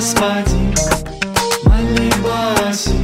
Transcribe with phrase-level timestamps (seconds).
[0.00, 0.74] Господин
[1.64, 2.94] Малибасик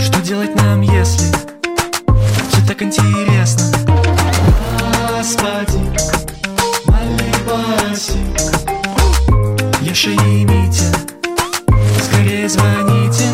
[0.00, 1.30] Что делать нам, если
[2.48, 3.62] все так интересно?
[5.16, 5.94] Господин
[6.86, 8.16] Малибасик
[9.82, 10.92] Яша и Митя
[12.00, 13.26] Скорее звоните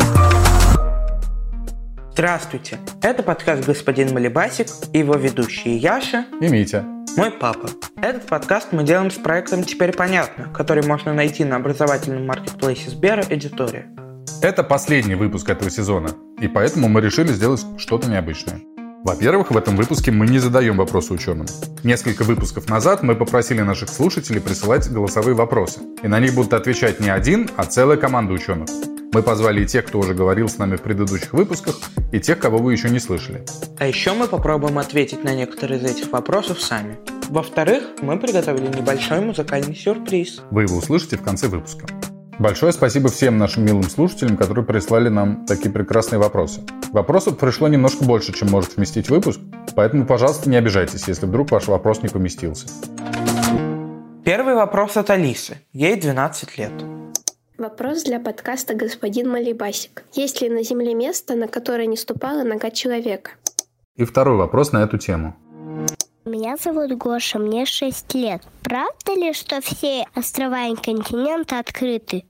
[2.11, 2.77] Здравствуйте!
[3.01, 6.98] Это подкаст «Господин Малибасик» и его ведущие Яша и Митя.
[7.19, 7.69] Мой папа.
[8.01, 13.25] Этот подкаст мы делаем с проектом «Теперь понятно», который можно найти на образовательном маркетплейсе Сбера
[13.29, 13.93] «Эдитория».
[14.41, 18.61] Это последний выпуск этого сезона, и поэтому мы решили сделать что-то необычное.
[19.03, 21.47] Во-первых, в этом выпуске мы не задаем вопросы ученым.
[21.83, 26.99] Несколько выпусков назад мы попросили наших слушателей присылать голосовые вопросы, и на них будут отвечать
[26.99, 28.69] не один, а целая команда ученых.
[29.13, 31.79] Мы позвали и тех, кто уже говорил с нами в предыдущих выпусках,
[32.11, 33.43] и тех, кого вы еще не слышали.
[33.79, 36.97] А еще мы попробуем ответить на некоторые из этих вопросов сами.
[37.29, 40.41] Во-вторых, мы приготовили небольшой музыкальный сюрприз.
[40.51, 41.87] Вы его услышите в конце выпуска.
[42.39, 46.61] Большое спасибо всем нашим милым слушателям, которые прислали нам такие прекрасные вопросы.
[46.93, 49.41] Вопросов пришло немножко больше, чем может вместить выпуск,
[49.75, 52.67] поэтому, пожалуйста, не обижайтесь, если вдруг ваш вопрос не поместился.
[54.23, 55.57] Первый вопрос от Алисы.
[55.73, 56.71] Ей 12 лет.
[57.57, 60.05] Вопрос для подкаста «Господин Малибасик».
[60.13, 63.31] Есть ли на Земле место, на которое не ступала нога человека?
[63.97, 65.35] И второй вопрос на эту тему.
[66.23, 68.43] Меня зовут Гоша, мне 6 лет.
[68.63, 72.23] Правда ли, что все острова и континенты открыты?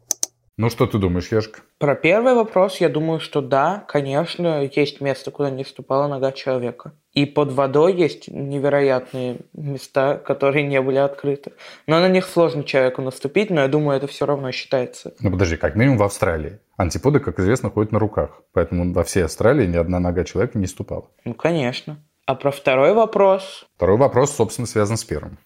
[0.59, 1.61] Ну что ты думаешь, Ешка?
[1.77, 6.91] Про первый вопрос я думаю, что да, конечно, есть место, куда не ступала нога человека.
[7.13, 11.53] И под водой есть невероятные места, которые не были открыты.
[11.87, 15.13] Но на них сложно человеку наступить, но я думаю, это все равно считается.
[15.21, 16.59] Ну подожди, как минимум в Австралии.
[16.75, 18.41] Антиподы, как известно, ходят на руках.
[18.51, 21.09] Поэтому во всей Австралии ни одна нога человека не ступала.
[21.23, 22.03] Ну, конечно.
[22.25, 23.65] А про второй вопрос?
[23.77, 25.37] Второй вопрос, собственно, связан с первым.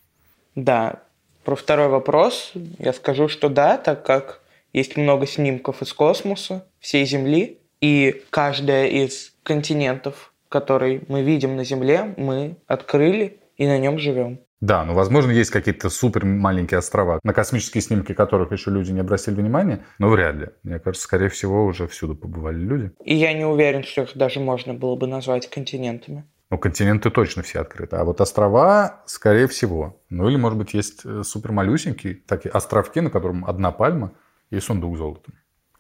[0.56, 1.04] Да,
[1.44, 4.40] про второй вопрос я скажу, что да, так как
[4.74, 11.64] есть много снимков из космоса, всей Земли, и каждая из континентов, который мы видим на
[11.64, 14.40] Земле, мы открыли и на нем живем.
[14.62, 19.02] Да, ну, возможно, есть какие-то супер маленькие острова, на космические снимки которых еще люди не
[19.02, 20.48] обратили внимания, но вряд ли.
[20.64, 22.92] Мне кажется, скорее всего, уже всюду побывали люди.
[23.04, 26.24] И я не уверен, что их даже можно было бы назвать континентами.
[26.50, 27.98] Ну, континенты точно все открыты.
[27.98, 30.00] А вот острова, скорее всего.
[30.10, 34.14] Ну, или, может быть, есть э, супер малюсенькие такие островки, на котором одна пальма,
[34.54, 35.34] и сундук золотом.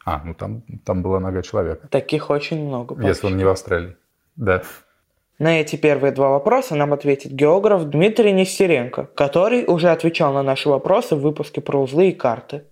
[0.06, 1.88] А, ну там, там была нога человека.
[1.88, 3.02] Таких очень много.
[3.08, 3.96] Если он не в Австралии.
[4.36, 4.64] Да.
[5.40, 10.70] На эти первые два вопроса нам ответит географ Дмитрий Нестеренко, который уже отвечал на наши
[10.70, 12.64] вопросы в выпуске про узлы и карты.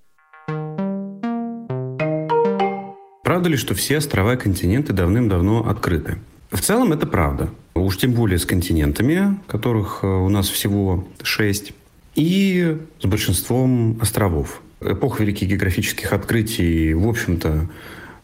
[3.23, 6.17] Правда ли, что все острова и континенты давным-давно открыты?
[6.51, 7.49] В целом это правда.
[7.73, 11.71] Уж тем более с континентами, которых э, у нас всего шесть,
[12.15, 14.61] и с большинством островов.
[14.81, 17.69] Эпоха великих географических открытий, в общем-то,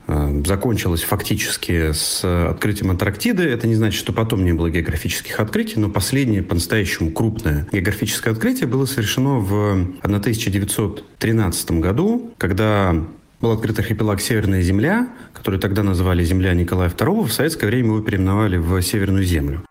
[0.07, 3.43] э, закончилась фактически с открытием Антарктиды.
[3.43, 8.67] Это не значит, что потом не было географических открытий, но последнее по-настоящему крупное географическое открытие
[8.67, 12.95] было совершено в 1913 году, когда
[13.39, 17.27] был открыт архипелаг Северная Земля, который тогда называли Земля Николая II.
[17.27, 19.63] В советское время его переименовали в Северную Землю.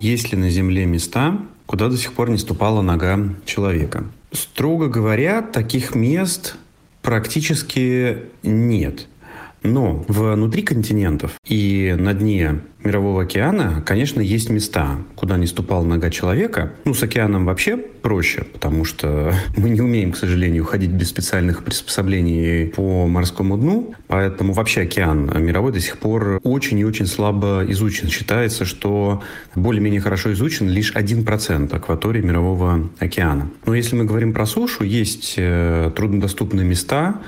[0.00, 4.04] Есть ли на Земле места, куда до сих пор не ступала нога человека?
[4.32, 6.56] Строго говоря, таких мест
[7.02, 9.06] практически нет.
[9.62, 16.10] Но внутри континентов и на дне Мирового океана, конечно, есть места, куда не ступала нога
[16.10, 16.72] человека.
[16.84, 21.64] Ну, с океаном вообще проще, потому что мы не умеем, к сожалению, ходить без специальных
[21.64, 23.94] приспособлений по морскому дну.
[24.06, 28.08] Поэтому вообще океан мировой до сих пор очень и очень слабо изучен.
[28.08, 29.22] Считается, что
[29.56, 33.50] более-менее хорошо изучен лишь 1% акватории Мирового океана.
[33.66, 37.20] Но если мы говорим про сушу, есть э, труднодоступные места,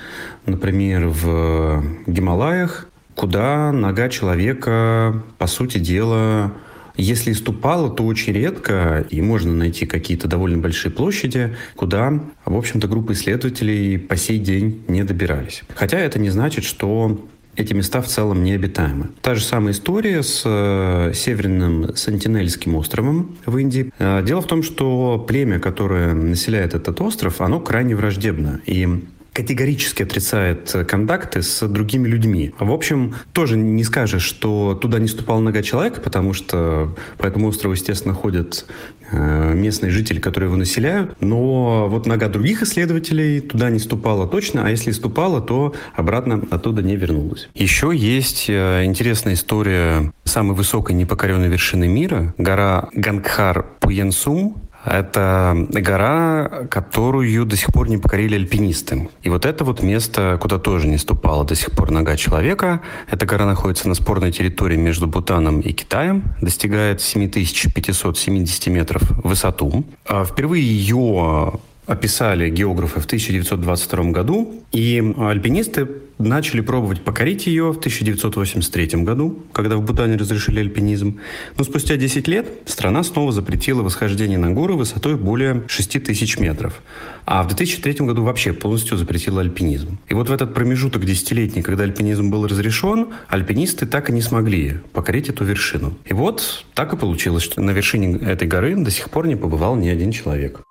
[0.47, 6.53] например, в Гималаях, куда нога человека, по сути дела,
[6.97, 12.89] если ступала, то очень редко, и можно найти какие-то довольно большие площади, куда, в общем-то,
[12.89, 15.63] группы исследователей по сей день не добирались.
[15.75, 17.27] Хотя это не значит, что
[17.57, 19.09] эти места в целом необитаемы.
[19.23, 23.93] Та же самая история с э, Северным Сентинельским островом в Индии.
[23.99, 28.61] Э, дело в том, что племя, которое населяет этот остров, оно крайне враждебно.
[28.67, 28.89] И
[29.33, 32.55] категорически отрицает контакты с другими людьми.
[32.59, 37.49] В общем, тоже не скажешь, что туда не ступала нога человека, потому что по этому
[37.49, 38.67] острову, естественно, ходят
[39.11, 41.17] э, местные жители, которые его населяют.
[41.21, 46.83] Но вот нога других исследователей туда не ступала точно, а если ступала, то обратно оттуда
[46.83, 47.49] не вернулась.
[47.55, 56.67] Еще есть э, интересная история самой высокой непокоренной вершины мира, гора Гангхар Пуенсум, Это гора,
[56.71, 59.09] которую до сих пор не покорили альпинисты.
[59.23, 62.81] И вот это вот место, куда тоже не ступала до сих пор нога человека.
[63.11, 69.85] Эта гора находится на спорной территории между Бутаном и Китаем, достигает 7570 метров в высоту.
[70.07, 75.89] А Впервые ее описали географы в 1922 году, и альпинисты
[76.19, 81.19] начали пробовать покорить ее в 1983 году, когда в Бутане разрешили альпинизм.
[81.57, 86.81] Но спустя 10 лет страна снова запретила восхождение на горы высотой более 6 тысяч метров.
[87.25, 89.99] А в 2003 году вообще полностью запретила альпинизм.
[90.09, 94.77] И вот в этот промежуток десятилетний, когда альпинизм был разрешен, альпинисты так и не смогли
[94.93, 95.99] покорить эту вершину.
[96.05, 99.75] И вот так и получилось, что на вершине этой горы до сих пор не побывал
[99.75, 100.63] ни один человек.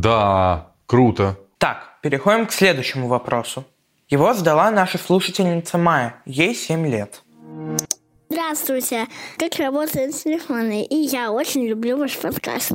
[0.00, 1.36] Да, круто.
[1.58, 3.64] Так, переходим к следующему вопросу.
[4.08, 6.14] Его задала наша слушательница Майя.
[6.24, 7.22] Ей 7 лет.
[8.30, 9.08] Здравствуйте.
[9.36, 10.84] Как работают телефоны?
[10.84, 12.72] И я очень люблю ваш подкаст.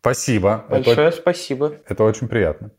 [0.00, 0.66] Спасибо.
[0.68, 1.76] Большое Это, спасибо.
[1.88, 2.70] это очень приятно.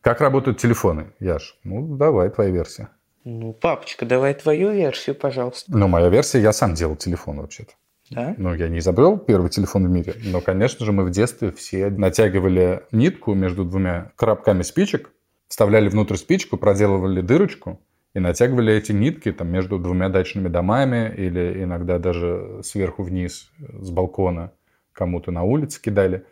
[0.00, 1.58] Как работают телефоны, Яш?
[1.64, 2.88] Ну, давай, твоя версия.
[3.24, 5.70] Ну, папочка, давай твою версию, пожалуйста.
[5.76, 7.74] Ну, моя версия, я сам делал телефон вообще-то.
[8.14, 8.34] Да?
[8.38, 11.90] Ну, я не изобрел первый телефон в мире, но, конечно же, мы в детстве все
[11.90, 15.10] натягивали нитку между двумя коробками спичек,
[15.48, 17.80] вставляли внутрь спичку, проделывали дырочку
[18.14, 23.90] и натягивали эти нитки там, между двумя дачными домами или иногда даже сверху вниз с
[23.90, 24.52] балкона
[24.92, 26.26] кому-то на улице кидали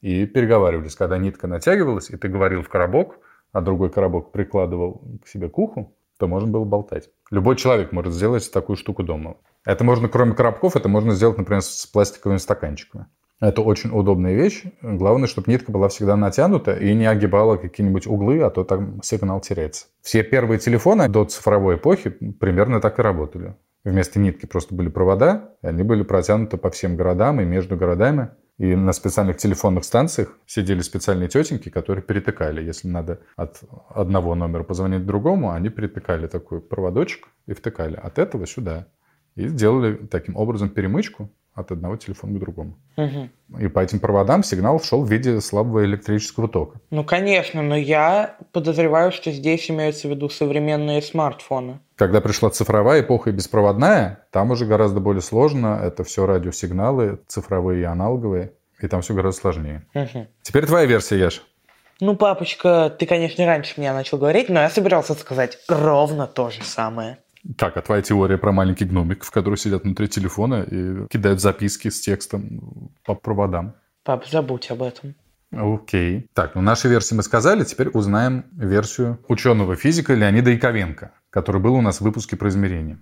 [0.00, 0.96] и переговаривались.
[0.96, 3.18] Когда нитка натягивалась, и ты говорил в коробок,
[3.52, 7.10] а другой коробок прикладывал к себе к уху, то можно было болтать.
[7.30, 9.36] Любой человек может сделать такую штуку дома.
[9.64, 13.06] Это можно, кроме коробков, это можно сделать, например, с пластиковыми стаканчиками.
[13.40, 14.64] Это очень удобная вещь.
[14.82, 19.40] Главное, чтобы нитка была всегда натянута и не огибала какие-нибудь углы, а то там сигнал
[19.40, 19.86] теряется.
[20.02, 23.54] Все первые телефоны до цифровой эпохи примерно так и работали.
[23.84, 28.30] Вместо нитки просто были провода, и они были протянуты по всем городам и между городами.
[28.58, 32.64] И на специальных телефонных станциях сидели специальные тетеньки, которые перетыкали.
[32.64, 38.46] Если надо от одного номера позвонить другому, они перетыкали такой проводочек и втыкали от этого
[38.46, 38.88] сюда.
[39.36, 42.76] И сделали таким образом перемычку от одного телефона к другому.
[42.96, 43.30] Мгм.
[43.58, 46.80] И по этим проводам сигнал шел в виде слабого электрического тока.
[46.90, 51.80] Ну, конечно, но я подозреваю, что здесь имеется в виду современные смартфоны.
[51.96, 55.80] Когда пришла цифровая эпоха и беспроводная, там уже гораздо более сложно.
[55.82, 58.52] Это все радиосигналы, цифровые и аналоговые.
[58.80, 59.86] И там все гораздо сложнее.
[59.94, 60.28] Мгм.
[60.42, 61.42] Теперь твоя версия, Яш.
[62.00, 66.62] Ну, папочка, ты, конечно, раньше меня начал говорить, но я собирался сказать ровно то же
[66.62, 67.18] самое.
[67.56, 72.00] Так, а твоя теория про маленьких гномиков, которые сидят внутри телефона и кидают записки с
[72.00, 73.74] текстом по проводам?
[74.04, 75.14] Пап, забудь об этом.
[75.50, 76.28] Окей.
[76.34, 81.74] Так, ну наши версии мы сказали, теперь узнаем версию ученого физика Леонида Яковенко, который был
[81.74, 83.00] у нас в выпуске про измерения.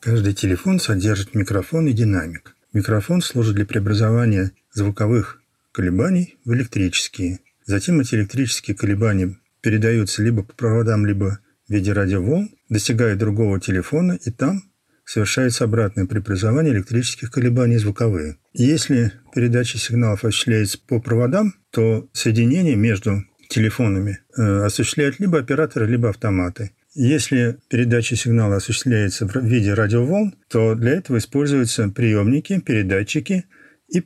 [0.00, 2.56] Каждый телефон содержит микрофон и динамик.
[2.72, 5.40] Микрофон служит для преобразования звуковых
[5.72, 7.40] колебаний в электрические.
[7.64, 14.18] Затем эти электрические колебания передаются либо по проводам, либо в виде радиоволн, достигают другого телефона,
[14.22, 14.62] и там
[15.06, 18.36] совершается обратное преобразование электрических колебаний звуковые.
[18.52, 26.10] Если передача сигналов осуществляется по проводам, то соединение между телефонами э, осуществляют либо операторы, либо
[26.10, 26.72] автоматы.
[26.94, 33.46] Если передача сигнала осуществляется в виде радиоволн, то для этого используются приемники, передатчики
[33.88, 34.02] и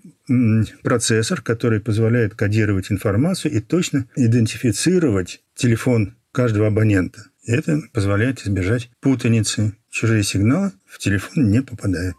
[0.82, 7.20] процессор, который позволяет кодировать информацию и точно идентифицировать телефон каждого абонента.
[7.42, 9.76] И это позволяет избежать путаницы.
[9.90, 12.16] Чужие сигналы в телефон не попадают.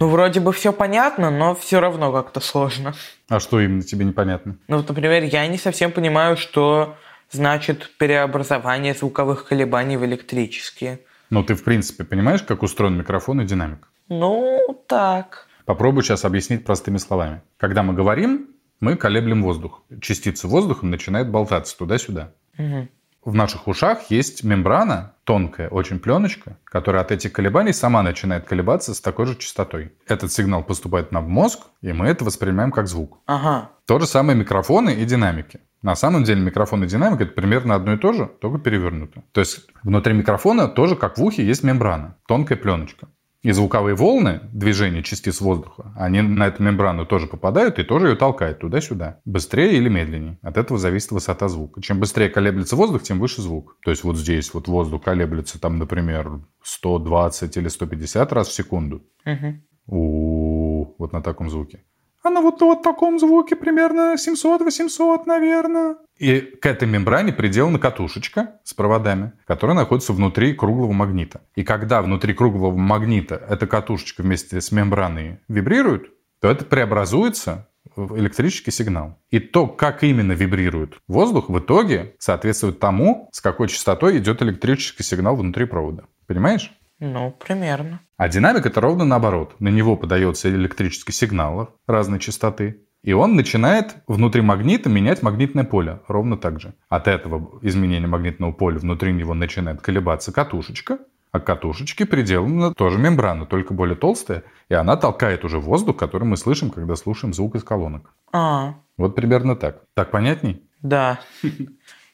[0.00, 2.94] Ну, вроде бы все понятно, но все равно как-то сложно.
[3.28, 4.56] А что именно тебе непонятно?
[4.68, 6.96] Ну, вот, например, я не совсем понимаю, что
[7.30, 11.00] значит преобразование звуковых колебаний в электрические.
[11.30, 13.88] Ну, ты, в принципе, понимаешь, как устроен микрофон и динамик?
[14.08, 15.48] Ну, так.
[15.66, 17.42] Попробую сейчас объяснить простыми словами.
[17.58, 18.48] Когда мы говорим,
[18.80, 19.82] мы колеблем воздух.
[20.00, 22.32] Частица воздуха начинает болтаться туда-сюда.
[22.56, 22.88] Мгм.
[23.24, 28.94] В наших ушах есть мембрана, тонкая очень пленочка, которая от этих колебаний сама начинает колебаться
[28.94, 29.92] с такой же частотой.
[30.06, 33.18] Этот сигнал поступает нам в мозг, и мы это воспринимаем как звук.
[33.26, 33.70] Ага.
[33.86, 35.60] То же самое микрофоны и динамики.
[35.82, 39.22] На самом деле микрофон и динамика это примерно одно и то же, только перевернуто.
[39.32, 43.08] То есть внутри микрофона тоже, как в ухе, есть мембрана, тонкая пленочка.
[43.42, 48.16] И звуковые волны, движения частиц воздуха, они на эту мембрану тоже попадают и тоже ее
[48.16, 49.20] толкают туда-сюда.
[49.24, 50.38] Быстрее или медленнее.
[50.42, 51.80] От этого зависит высота звука.
[51.80, 53.76] Чем быстрее колеблется воздух, тем выше звук.
[53.84, 59.04] То есть вот здесь вот воздух колеблется там, например, 120 или 150 раз в секунду.
[59.24, 59.62] Мгм.
[59.86, 61.84] у вот на таком звуке.
[62.22, 65.96] А на вот, вот таком звуке примерно 700-800, наверное.
[66.16, 71.42] И к этой мембране приделана катушечка с проводами, которая находится внутри круглого магнита.
[71.54, 76.10] И когда внутри круглого магнита эта катушечка вместе с мембраной вибрирует,
[76.40, 79.18] то это преобразуется в электрический сигнал.
[79.30, 85.02] И то, как именно вибрирует воздух, в итоге соответствует тому, с какой частотой идет электрический
[85.02, 86.04] сигнал внутри провода.
[86.26, 86.72] Понимаешь?
[87.00, 88.00] Ну, примерно.
[88.18, 89.54] А динамик это ровно наоборот.
[89.60, 92.82] На него подается электрический сигнал разной частоты.
[93.04, 96.74] И он начинает внутри магнита менять магнитное поле ровно так же.
[96.88, 100.98] От этого изменения магнитного поля внутри него начинает колебаться катушечка,
[101.30, 106.24] а к катушечке приделана тоже мембрана, только более толстая, и она толкает уже воздух, который
[106.24, 108.12] мы слышим, когда слушаем звук из колонок.
[108.32, 109.82] А, Вот примерно так.
[109.94, 110.64] Так понятней?
[110.82, 111.20] да.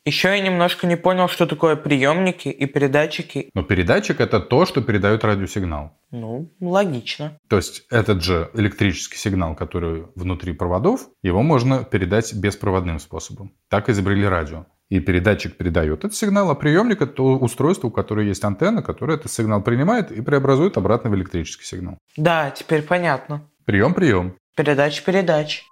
[0.07, 3.49] Еще я немножко не понял, что такое приемники и передатчики.
[3.55, 5.93] Но передатчик это то, что передает радиосигнал.
[6.11, 7.39] Ну, логично.
[7.49, 13.53] То есть этот же электрический сигнал, который внутри проводов, его можно передать беспроводным способом.
[13.71, 14.67] Так изобрели радио.
[14.91, 19.17] И передатчик передает этот сигнал, а приемник это то устройство, у которого есть антенна, которое
[19.17, 21.97] этот сигнал принимает и преобразует обратно в электрический сигнал.
[22.19, 23.49] Да, теперь понятно.
[23.65, 24.37] Прием, прием.
[24.55, 25.65] Передач, передач.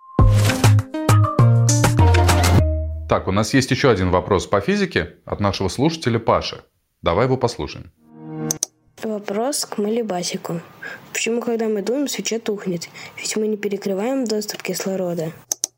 [3.13, 6.63] Так, у нас есть еще один вопрос по физике от нашего слушателя Паши.
[7.03, 7.93] Давай его послушаем.
[9.03, 10.63] Вопрос к Малибасику.
[11.13, 12.89] Почему, когда мы дуем, свеча тухнет?
[13.19, 15.31] Ведь мы не перекрываем доступ кислорода.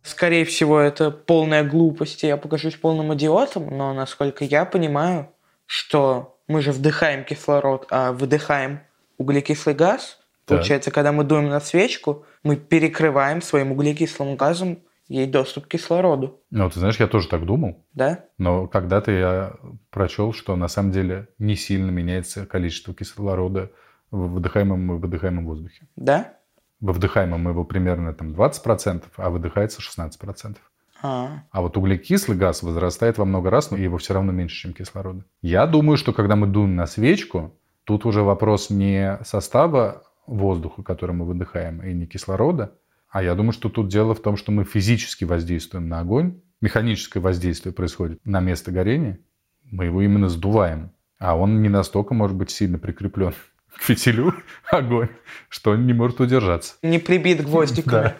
[0.04, 5.28] Скорее всего, это полная глупость, и я покажусь полным идиотом, но насколько я понимаю,
[5.66, 8.78] что мы же вдыхаем кислород, а выдыхаем
[9.18, 10.20] углекислый газ.
[10.44, 10.58] Так.
[10.58, 16.40] Получается, когда мы дуем на свечку, мы перекрываем своим углекислым газом ей доступ к кислороду.
[16.50, 17.84] Ну, ты знаешь, я тоже так думал.
[17.92, 18.24] Да?
[18.38, 19.52] Но когда-то я
[19.90, 23.70] прочел, что на самом деле не сильно меняется количество кислорода
[24.10, 25.86] в вдыхаемом и выдыхаемом воздухе.
[25.96, 26.34] Да?
[26.80, 30.56] Во вдыхаемом его примерно там 20%, а выдыхается 16%.
[31.02, 34.72] А, А вот углекислый газ возрастает во много раз, но его все равно меньше, чем
[34.72, 35.24] кислорода.
[35.42, 41.14] Я думаю, что когда мы дуем на свечку, тут уже вопрос не состава воздуха, который
[41.14, 42.78] мы выдыхаем, и не кислорода,
[43.14, 47.20] а я думаю, что тут дело в том, что мы физически воздействуем на огонь, механическое
[47.20, 49.20] воздействие происходит на место горения,
[49.62, 50.90] мы его именно сдуваем,
[51.20, 53.32] а он не настолько может быть сильно прикреплен
[53.76, 54.34] к фитилю
[54.68, 55.10] огонь,
[55.48, 56.74] что он не может удержаться.
[56.82, 57.92] не прибит гвоздиками.
[57.92, 58.16] Да.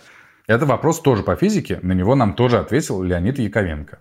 [0.46, 1.80] Это вопрос тоже по физике.
[1.82, 3.98] На него нам тоже ответил Леонид Яковенко.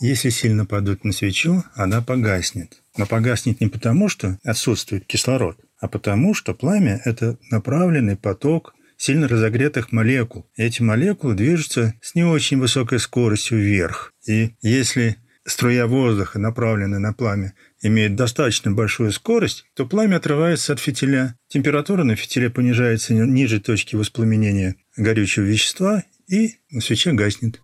[0.00, 2.82] Если сильно подуть на свечу, она погаснет.
[2.96, 9.28] Но погаснет не потому, что отсутствует кислород, а потому, что пламя– это направленный поток сильно
[9.28, 10.46] разогретых молекул.
[10.56, 14.12] Эти молекулы движутся с не очень высокой скоростью вверх.
[14.26, 20.80] И если струя воздуха, направленная на пламя, имеет достаточно большую скорость, то пламя отрывается от
[20.80, 21.36] фитиля.
[21.48, 27.60] Температура на фитиле понижается ниже точки воспламенения горючего вещества, и на свече гаснет.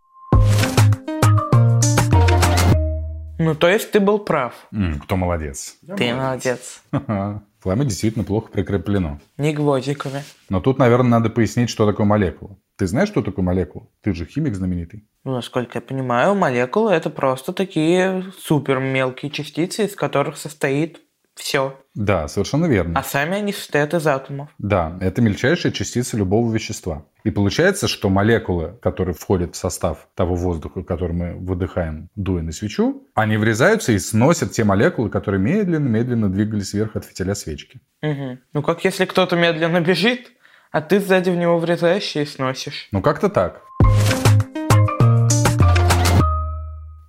[3.38, 4.54] Ну, то есть ты был прав.
[4.72, 5.76] М, кто молодец?
[5.96, 6.82] Ты молодец.
[6.92, 7.42] Ха-ха.
[7.62, 9.20] Пламя действительно плохо прикреплено.
[9.38, 10.24] Не гвоздиками.
[10.48, 12.58] Но тут, наверное, надо пояснить, что такое молекула.
[12.76, 13.86] Ты знаешь, что такое молекула?
[14.00, 15.06] Ты же химик знаменитый.
[15.22, 21.00] Ну, насколько я понимаю, молекулы это просто такие супер мелкие частицы, из которых состоит
[21.34, 21.78] все.
[21.94, 22.98] Да, совершенно верно.
[22.98, 24.50] А сами они состоят из атомов.
[24.58, 27.04] Да, это мельчайшая частица любого вещества.
[27.24, 32.52] И получается, что молекулы, которые входят в состав того воздуха, который мы выдыхаем, дуя на
[32.52, 37.80] свечу, они врезаются и сносят те молекулы, которые медленно-медленно двигались вверх от фитиля свечки.
[38.02, 38.40] Мгм.
[38.52, 40.32] Ну, как если кто-то медленно бежит,
[40.70, 42.88] а ты сзади в него врезаешься и сносишь.
[42.92, 43.62] Ну, как-то так.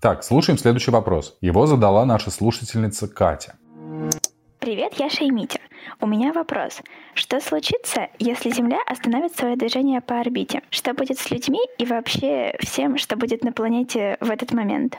[0.02, 1.38] Так, слушаем следующий вопрос.
[1.40, 3.56] Его задала наша слушательница Катя.
[4.60, 5.60] Привет, я Шеймитер.
[6.00, 6.82] У меня вопрос.
[7.16, 10.62] Что случится, если Земля остановит свое движение по орбите?
[10.70, 14.98] Что будет с людьми и вообще всем, что будет на планете в этот момент?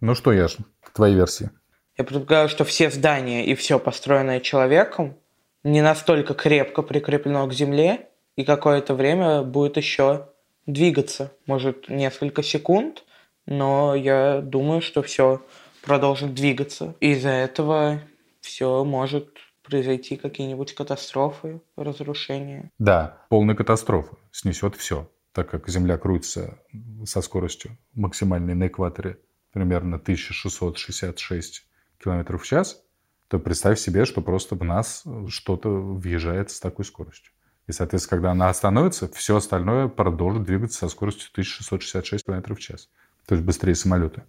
[0.00, 0.56] Ну что, Яш,
[0.92, 1.50] твои версии?
[1.96, 5.16] Я предполагаю, что все здания и все построенное человеком
[5.62, 10.30] не настолько крепко прикреплено к земле, и какое-то время будет еще
[10.66, 11.32] двигаться.
[11.46, 13.04] Может, несколько секунд,
[13.46, 15.42] но я думаю, что все
[15.82, 16.94] продолжит двигаться.
[17.00, 18.00] Из-за этого
[18.46, 19.28] все может
[19.62, 22.70] произойти какие-нибудь катастрофы, разрушения.
[22.78, 24.16] Да, полная катастрофа.
[24.30, 25.10] Снесет все.
[25.32, 26.58] Так как Земля крутится
[27.04, 29.18] со скоростью максимальной на экваторе
[29.52, 31.66] примерно 1666
[31.98, 32.82] км в час,
[33.28, 37.32] то представь себе, что просто в нас что-то въезжает с такой скоростью.
[37.66, 42.88] И, соответственно, когда она остановится, все остальное продолжит двигаться со скоростью 1666 км в час.
[43.26, 44.24] То есть быстрее самолета.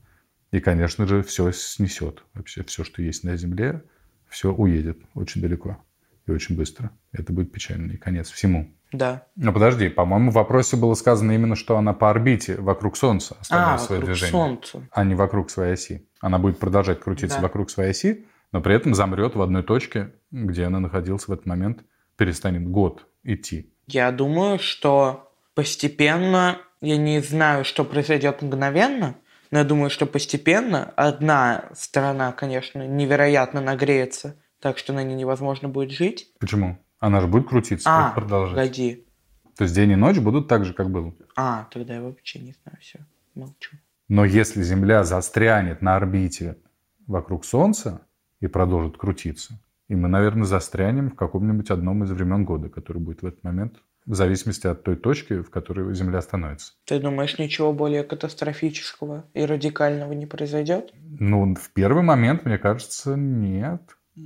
[0.51, 2.23] И, конечно же, все снесет.
[2.33, 3.83] Вообще все, что есть на Земле,
[4.29, 5.77] все уедет очень далеко.
[6.25, 6.91] и очень быстро.
[7.13, 8.69] Это будет печальный конец всему.
[8.91, 9.25] Да.
[9.37, 13.79] Но подожди, по-моему, в вопросе было сказано именно, что она по орбите вокруг Солнца оставляет
[13.79, 14.81] А, свое вокруг движение, Солнца.
[14.91, 16.05] а не вокруг своей оси.
[16.19, 17.43] Она будет продолжать крутиться Да.
[17.43, 21.45] вокруг своей оси, но при этом замрет в одной точке, где она находилась в этот
[21.45, 21.83] момент,
[22.17, 23.71] перестанет год идти.
[23.87, 29.15] Я думаю, что постепенно, я не знаю, что произойдет мгновенно,
[29.51, 35.69] но я думаю, что постепенно одна сторона, конечно, невероятно нагреется, так что на ней невозможно
[35.69, 36.31] будет жить.
[36.39, 36.77] Почему?
[36.99, 38.55] Она же будет крутиться, А, продолжать.
[38.55, 39.05] погоди.
[39.55, 41.13] То есть день и ночь будут так же, как было.
[41.35, 42.99] А, тогда я вообще не знаю, все,
[43.35, 43.75] молчу.
[44.07, 46.57] Но если Земля застрянет на орбите
[47.07, 48.01] вокруг Солнца
[48.39, 53.21] и продолжит крутиться, и мы, наверное, застрянем в каком-нибудь одном из времен года, который будет
[53.21, 53.77] в этот момент,
[54.07, 56.73] в зависимости от той точки, в которой Земля становится.
[56.85, 60.93] Ты думаешь, ничего более катастрофического и радикального не произойдет?
[61.19, 63.81] Ну, в первый момент, мне кажется, нет.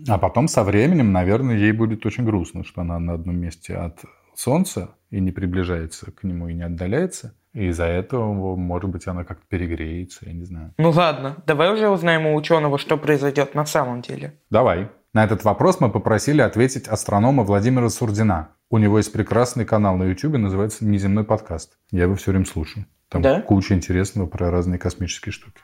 [0.08, 4.00] А потом со временем, наверное, ей будет очень грустно, что она на одном месте от
[4.36, 7.36] Солнца и не приближается к нему и не отдаляется.
[7.54, 10.74] И из-за этого, может быть, она как-то перегреется, я не знаю.
[10.78, 14.40] Ну ладно, давай уже узнаем у ученого, что произойдет на самом деле.
[14.50, 14.90] Давай.
[15.14, 18.52] На этот вопрос мы попросили ответить астронома Владимира Сурдина.
[18.74, 21.74] У него есть прекрасный канал на YouTube, называется «Неземной подкаст».
[21.92, 22.86] Я его все время слушаю.
[23.10, 23.42] Там Да?
[23.42, 25.60] куча интересного про разные космические штуки.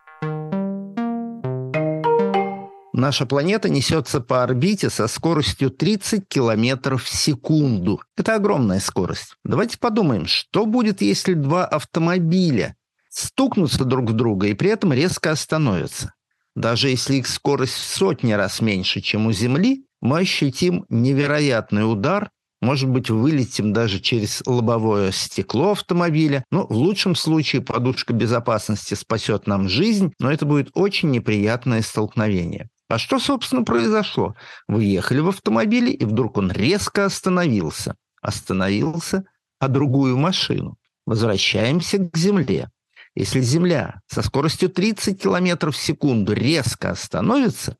[2.91, 8.01] Наша планета несется по орбите со скоростью 30 километров в секунду.
[8.17, 9.37] Это огромная скорость.
[9.45, 12.75] Давайте подумаем, что будет, если два автомобиля
[13.07, 16.13] стукнутся друг в друга и при этом резко остановятся.
[16.57, 22.31] Даже если их скорость в сотни раз меньше, чем у Земли, мы ощутим невероятный удар,
[22.61, 26.43] может быть, вылетим даже через лобовое стекло автомобиля.
[26.51, 32.69] Ну, в лучшем случае подушка безопасности спасет нам жизнь, но это будет очень неприятное столкновение.
[32.89, 34.35] А что, собственно, произошло?
[34.67, 37.95] Вы ехали в автомобиле, и вдруг он резко остановился.
[38.21, 39.25] Остановился,
[39.59, 40.77] а другую машину.
[41.05, 42.69] Возвращаемся к Земле.
[43.15, 47.75] Если Земля со скоростью 30 км в секунду резко остановится,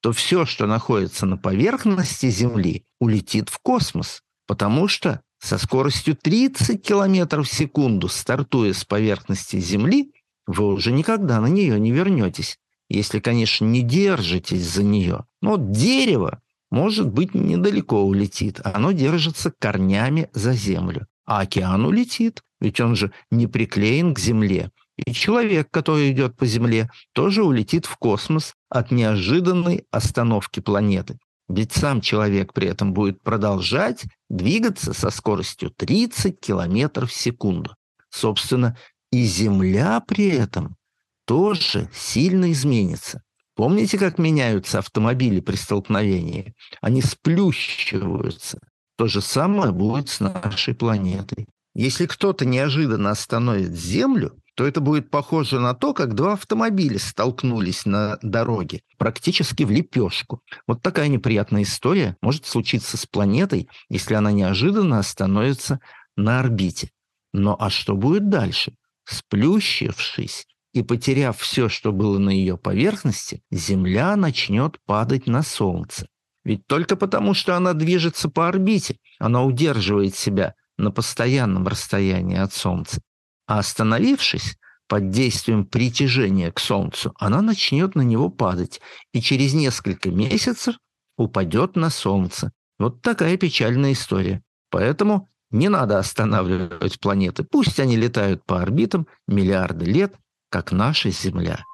[0.00, 6.84] то все, что находится на поверхности Земли, улетит в космос, потому что со скоростью 30
[6.84, 10.12] км в секунду, стартуя с поверхности Земли,
[10.46, 12.58] вы уже никогда на нее не вернетесь,
[12.88, 15.26] если, конечно, не держитесь за нее.
[15.42, 21.06] Но дерево, может быть, недалеко улетит, оно держится корнями за Землю.
[21.24, 24.70] А океан улетит, ведь он же не приклеен к Земле.
[25.06, 31.18] И человек, который идет по Земле, тоже улетит в космос от неожиданной остановки планеты.
[31.48, 37.74] Ведь сам человек при этом будет продолжать двигаться со скоростью 30 километров в секунду.
[38.10, 38.76] Собственно,
[39.12, 40.76] и Земля при этом
[41.24, 43.22] тоже сильно изменится.
[43.54, 46.54] Помните, как меняются автомобили при столкновении?
[46.80, 48.58] Они сплющиваются.
[48.96, 51.46] То же самое будет с нашей планетой.
[51.74, 57.86] Если кто-то неожиданно остановит Землю, то это будет похоже на то, как два автомобиля столкнулись
[57.86, 60.42] на дороге, практически в лепешку.
[60.66, 65.78] Вот такая неприятная история может случиться с планетой, если она неожиданно остановится
[66.16, 66.90] на орбите.
[67.32, 68.74] Но а что будет дальше?
[69.04, 76.08] Сплющившись и потеряв все, что было на ее поверхности, Земля начнет падать на Солнце.
[76.42, 82.52] Ведь только потому, что она движется по орбите, она удерживает себя на постоянном расстоянии от
[82.52, 83.00] Солнца.
[83.48, 84.56] А остановившись
[84.88, 88.80] под действием притяжения к Солнцу, она начнет на него падать
[89.14, 90.76] и через несколько месяцев
[91.16, 92.52] упадет на Солнце.
[92.78, 94.42] Вот такая печальная история.
[94.70, 97.42] Поэтому не надо останавливать планеты.
[97.42, 100.14] Пусть они летают по орбитам миллиарды лет,
[100.50, 101.64] как наша Земля.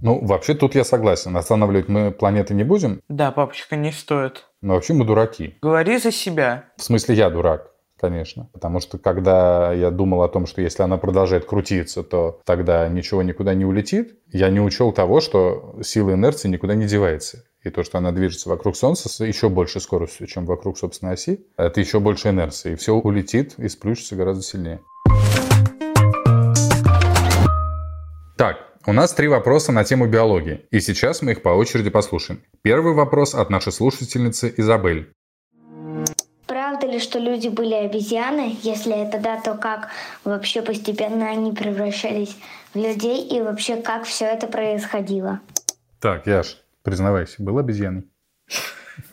[0.00, 1.36] Ну, вообще тут я согласен.
[1.36, 4.46] Останавливать мы планеты не будем, Да, папочка, не стоит.
[4.62, 5.56] но вообще мы дураки.
[5.60, 6.66] Говори за себя.
[6.76, 7.67] В смысле, я дурак,
[7.98, 8.48] конечно.
[8.52, 13.22] Потому что когда я думал о том, что если она продолжает крутиться, то тогда ничего
[13.22, 17.44] никуда не улетит, я не учел того, что сила инерции никуда не девается.
[17.64, 21.44] И то, что она движется вокруг Солнца с еще большей скоростью, чем вокруг собственной оси,
[21.56, 22.72] это еще больше инерции.
[22.72, 24.80] И все улетит и сплющится гораздо сильнее.
[28.36, 30.66] Так, у нас три вопроса на тему биологии.
[30.70, 32.40] И сейчас мы их по очереди послушаем.
[32.62, 35.12] Первый вопрос от нашей слушательницы Изабель.
[36.88, 38.56] Ли, что люди были обезьяны?
[38.62, 39.90] Если это да, то как
[40.24, 42.34] вообще постепенно они превращались
[42.72, 45.40] в людей и вообще как все это происходило?
[46.00, 48.04] Так, Яш, признавайся, был обезьяной?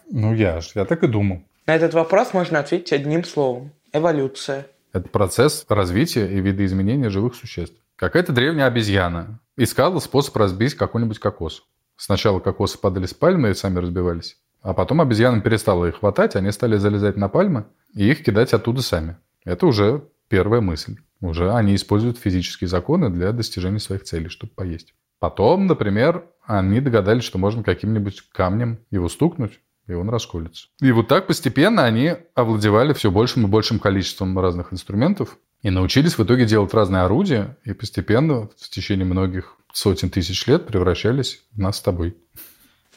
[0.10, 1.44] Ну, Яш, я так и думал.
[1.68, 3.72] На этот вопрос можно ответить одним словом.
[3.92, 4.68] Эволюция.
[4.94, 7.76] Это процесс развития и видоизменения живых существ.
[7.98, 11.64] Какая-то древняя обезьяна искала способ разбить какой-нибудь кокос.
[11.98, 16.52] Сначала кокосы падали с пальмы и сами разбивались, а потом обезьянам перестало их хватать, они
[16.52, 19.18] стали залезать на пальмы и их кидать оттуда сами.
[19.44, 20.98] Это уже первая мысль.
[21.22, 24.96] Уже они используют физические законы для достижения своих целей, чтобы поесть.
[25.20, 30.70] Потом, например, они догадались, что можно каким-нибудь камнем его стукнуть, и он расколется.
[30.82, 36.18] И вот так постепенно они овладевали все большим и большим количеством разных инструментов и научились
[36.18, 41.60] в итоге делать разные орудия, и постепенно в течение многих сотен тысяч лет превращались в
[41.60, 42.18] нас с тобой.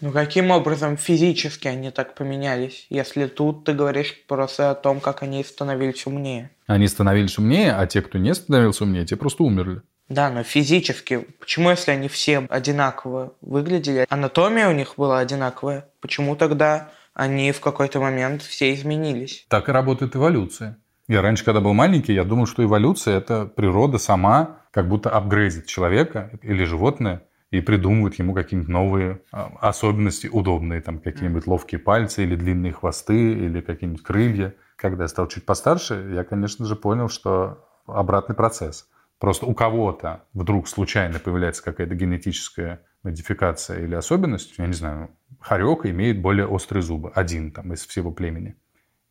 [0.01, 5.23] Ну каким образом физически они так поменялись, если тут ты говоришь просто о том, как
[5.23, 6.51] они становились умнее?
[6.67, 9.83] Они становились умнее, а те, кто не становился умнее, те просто умерли.
[10.09, 16.37] Да, но физически, почему если они все одинаково выглядели, анатомия у них была одинаковая, почему
[16.37, 19.47] тогда они в какой-то момент все изменились?
[19.49, 20.79] Так и работает эволюция.
[21.09, 25.67] Я раньше, когда был маленький, я думал, что эволюция– это природа сама как будто апгрейдит
[25.67, 32.25] человека или животное и придумывает ему какие-нибудь новые а, особенности удобные, там какие-нибудь ловкие пальцы
[32.25, 34.55] или длинные хвосты или какие-нибудь крылья.
[34.77, 40.25] Когда я стал чуть постарше, я, конечно же, понял, что обратный процесс– Просто у кого-то
[40.33, 46.83] вдруг случайно появляется какая-то генетическая модификация или особенность, я не знаю, хорек имеет более острые
[46.83, 48.57] зубы, один там из всего племени.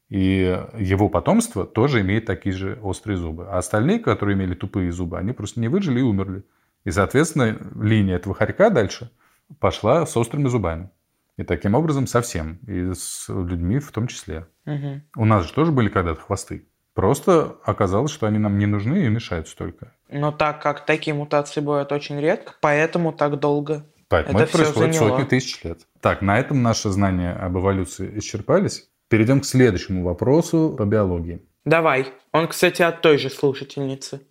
[0.09, 3.47] И его потомство тоже имеет такие же острые зубы.
[3.49, 6.43] А остальные, которые имели тупые зубы, они просто не выжили и умерли.
[6.87, 9.11] И, соответственно, линия этого хорька дальше
[9.59, 10.89] пошла с острыми зубами.
[11.35, 12.59] И таким образом совсем.
[12.65, 14.47] И с людьми в том числе.
[14.65, 15.01] Угу.
[15.17, 16.65] У нас же тоже были когда-то хвосты.
[16.93, 19.91] Просто оказалось, что они нам не нужны и мешают столько.
[20.07, 24.95] Но так как такие мутации бывают очень редко, поэтому так долго Поэтому это, это происходит
[24.95, 25.17] заняло.
[25.17, 25.81] сотни тысяч лет.
[25.99, 28.87] Так, на этом наши знания об эволюции исчерпались.
[29.09, 31.41] Перейдем к следующему вопросу по биологии.
[31.65, 32.13] Давай.
[32.31, 34.21] Он, кстати, от той же слушательницы.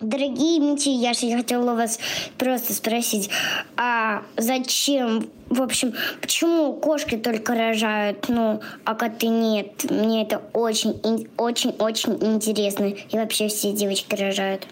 [0.00, 1.98] Дорогие Митя, я же хотела вас
[2.36, 3.30] просто спросить,
[3.76, 9.90] а зачем, в общем, почему кошки только рожают, ну, а коты нет?
[9.90, 11.00] Мне это очень,
[11.36, 12.84] очень, очень интересно.
[12.84, 14.68] И вообще все девочки рожают.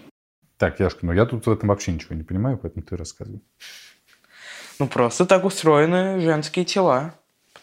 [0.58, 3.40] Так, Яшка, ну я тут в этом вообще ничего не понимаю, поэтому ты рассказывай.
[4.78, 7.14] Ну, просто так устроены женские тела.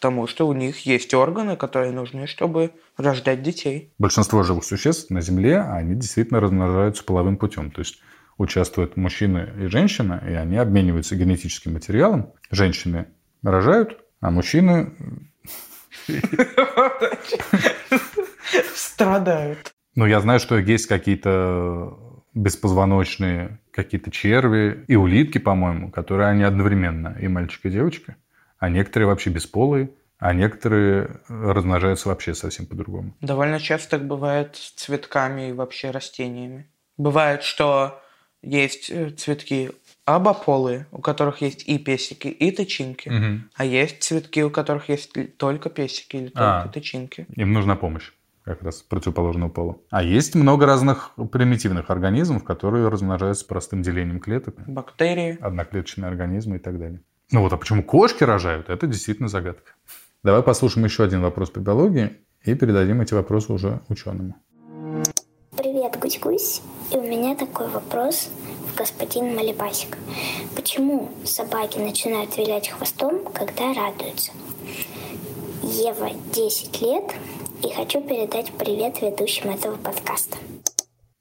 [0.04, 3.94] Потому что у них есть органы, которые нужны, чтобы рождать детей.
[3.98, 7.72] Большинство живых существ на Земле, они действительно размножаются половым путем.
[7.72, 8.02] То есть
[8.38, 12.34] участвуют мужчина и женщина, и они обмениваются генетическим материалом.
[12.52, 13.06] Женщины
[13.44, 14.92] рожают, а мужчины
[18.76, 19.74] Страдают.
[19.96, 21.98] Ну, я знаю, что есть какие-то
[22.34, 28.18] беспозвоночные, какие-то черви и улитки, по-моему, которые они одновременно, и мальчик, и девочка.
[28.64, 33.14] А некоторые вообще бесполые, а некоторые размножаются вообще совсем по-другому.
[33.20, 36.70] Довольно часто так бывает с цветками и вообще растениями.
[36.96, 38.02] Бывает, что
[38.42, 39.72] есть э, цветки
[40.06, 43.10] обополые, у которых есть и песики, и тычинки.
[43.10, 43.50] Мгм.
[43.54, 46.68] А есть цветки, у которых есть только песики или только А.
[46.70, 47.28] тычинки.
[47.36, 48.14] Им нужна помощь
[48.46, 49.78] как раз противоположного пола.
[49.90, 54.56] А есть много разных примитивных организмов, которые размножаются простым делением клеток.
[54.68, 55.38] Бактерии.
[55.42, 57.02] Одноклеточные организмы и так далее.
[57.34, 59.72] Ну вот, а почему кошки рожают, это действительно загадка.
[60.22, 64.36] Давай послушаем еще один вопрос по биологии и передадим эти вопросы уже ученому.
[65.58, 66.62] Привет, Гусь-Гусь.
[66.92, 68.30] И у меня такой вопрос
[68.72, 69.98] в господин Малибасик.
[70.56, 74.32] Почему собаки начинают вилять хвостом, когда радуются?
[75.64, 77.16] Ева 10 лет
[77.64, 80.38] и хочу передать привет ведущим этого подкаста.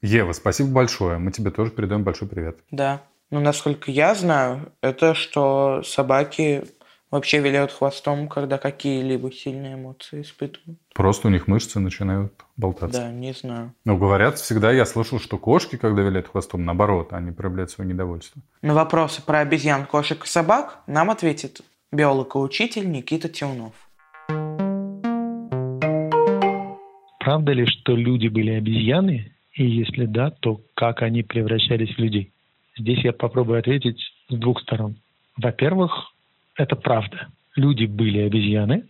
[0.03, 1.17] Ева, спасибо большое.
[1.17, 2.59] Мы тебе тоже передаем большой привет.
[2.69, 3.01] Да.
[3.33, 6.65] Ну, насколько я знаю, это что собаки
[7.09, 10.79] вообще виляют хвостом, когда какие-либо сильные эмоции испытывают.
[10.93, 13.01] Просто у них мышцы начинают болтаться.
[13.01, 13.73] Да, не знаю.
[13.85, 18.39] Ну, говорят, всегда я слышал, что кошки, когда виляют хвостом, наоборот, они проявляют свое недовольство.
[18.61, 23.73] На вопросы про обезьян, кошек и собак нам ответит биолог и учитель Никита Тиунов.
[27.19, 29.33] Правда ли, что люди были обезьяны?
[29.53, 32.32] И если да, то как они превращались в людей?
[32.77, 34.95] Здесь я попробую ответить с двух сторон.
[35.37, 36.11] Во-первых,
[36.55, 37.27] это правда.
[37.55, 38.83] Люди были обезьяны,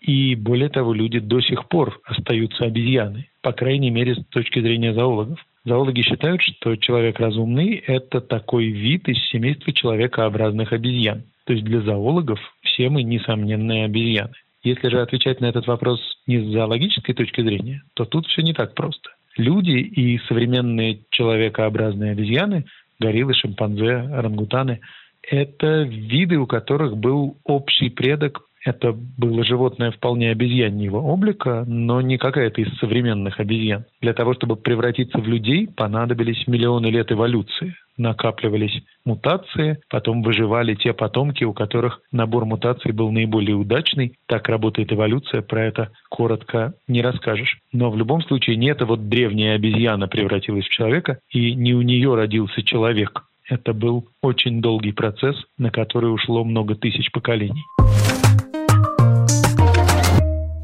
[0.00, 4.94] и более того, люди до сих пор остаются обезьяны, по крайней мере, с точки зрения
[4.94, 5.44] зоологов.
[5.64, 11.24] Зоологи считают, что человек разумный– это такой вид из семейства человекообразных обезьян.
[11.44, 14.32] То есть для зоологов все мы несомненные обезьяны.
[14.62, 18.52] Если же отвечать на этот вопрос не с зоологической точки зрения, то тут все не
[18.52, 19.10] так просто.
[19.36, 22.66] Люди и современные человекообразные обезьяны,
[23.00, 24.80] гориллы, шимпанзе, орангутаны–
[25.22, 32.18] это виды, у которых был общий предок Это было животное вполне обезьяньего облика, но не
[32.18, 33.86] какая-то из современных обезьян.
[34.00, 37.74] Для того, чтобы превратиться в людей, понадобились миллионы лет эволюции.
[37.96, 44.14] Накапливались мутации, потом выживали те потомки, у которых набор мутаций был наиболее удачный.
[44.26, 47.58] Так работает эволюция, про это коротко не расскажешь.
[47.72, 51.82] Но в любом случае не эта вот древняя обезьяна превратилась в человека, и не у
[51.82, 53.24] нее родился человек.
[53.48, 57.64] Это был очень долгий процесс, на который ушло много тысяч поколений.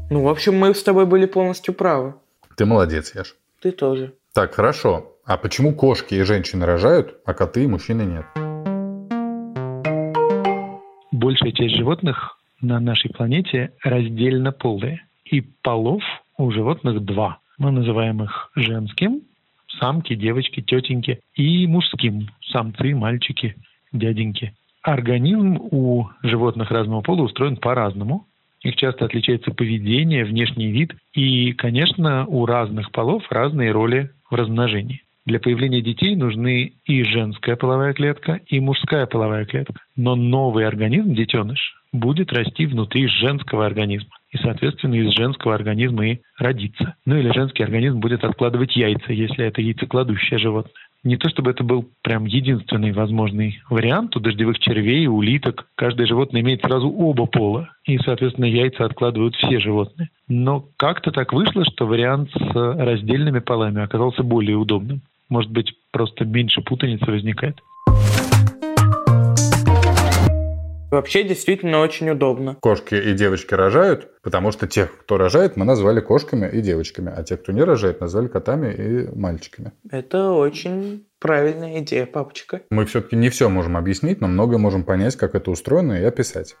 [0.09, 2.13] Ну, в общем, мы с тобой были полностью правы.
[2.55, 3.35] Ты молодец, Яш.
[3.61, 4.13] Ты тоже.
[4.33, 5.11] Так, хорошо.
[5.25, 8.25] А почему кошки и женщины рожают, а коты и мужчины нет?
[11.11, 15.01] Большая часть животных на нашей планете раздельно полые.
[15.25, 16.01] И полов
[16.37, 17.39] у животных два.
[17.57, 19.23] Мы называем их женским,
[19.77, 23.55] самки, девочки, тетеньки, и мужским, самцы, мальчики,
[23.91, 24.55] дяденьки.
[24.83, 28.25] Организм у животных разного пола устроен по-разному.
[28.63, 30.93] Их часто отличается поведение, внешний вид.
[31.13, 35.01] И, конечно, у разных полов разные роли в размножении.
[35.25, 39.73] Для появления детей нужны и женская половая клетка, и мужская половая клетка.
[39.95, 44.11] Но новый организм, детеныш, будет расти внутри женского организма.
[44.31, 46.95] И, соответственно, из женского организма и родиться.
[47.05, 50.73] Ну или женский организм будет откладывать яйца, если это яйцекладущее животное.
[51.07, 54.17] Не то чтобы это был прям единственный возможный вариант.
[54.17, 57.69] У дождевых червей, у улиток каждое животное имеет сразу оба пола.
[57.85, 60.09] И, соответственно, яйца откладывают все животные.
[60.27, 64.99] Но как-то так вышло, что вариант с раздельными полами оказался более удобным.
[65.29, 67.61] Может быть, просто меньше путаницы возникает.
[70.89, 72.55] Вообще действительно очень удобно.
[72.61, 77.23] Кошки и девочки рожают, потому что тех, кто рожает, мы назвали кошками и девочками, а
[77.23, 79.73] тех, кто не рожает, назвали котами и мальчиками.
[79.91, 82.61] Это очень правильная идея, папочка.
[82.69, 86.55] Мы все-таки не все можем объяснить, но многое можем понять, как это устроено и описать.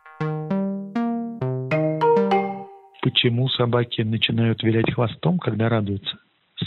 [3.01, 6.17] Почему собаки начинают вилять хвостом, когда радуются?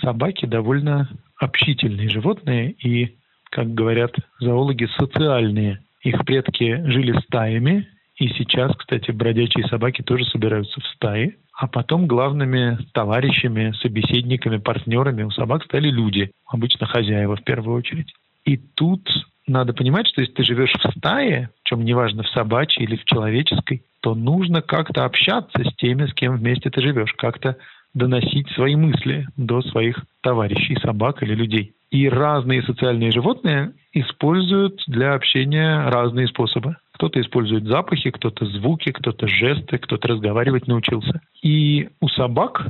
[0.01, 3.19] Собаки довольно общительные животные и,
[3.51, 7.87] как говорят зоологи, социальные их предки жили стаями,
[8.17, 11.37] и сейчас, кстати, бродячие собаки тоже собираются в стаи.
[11.55, 18.13] А потом главными товарищами, собеседниками, партнерами у собак стали люди, обычно хозяева в первую очередь.
[18.45, 19.07] И тут
[19.47, 23.83] надо понимать, что если ты живешь в стае, чем неважно, в собачьей или в человеческой,
[24.01, 27.57] то нужно как-то общаться с теми, с кем вместе ты живешь, как-то
[27.93, 31.75] доносить свои мысли до своих товарищей, собак или людей.
[31.91, 36.77] И разные социальные животные используют для общения разные способы.
[36.95, 41.21] Кто-то использует запахи, кто-то звуки, кто-то жесты, кто-то разговаривать научился.
[41.43, 42.65] И у собак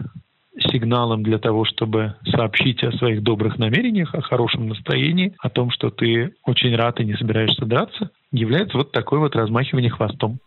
[0.72, 5.90] сигналом для того, чтобы сообщить о своих добрых намерениях, о хорошем настроении, о том, что
[5.90, 10.38] ты очень рад и не собираешься драться, является вот такое вот размахивание хвостом.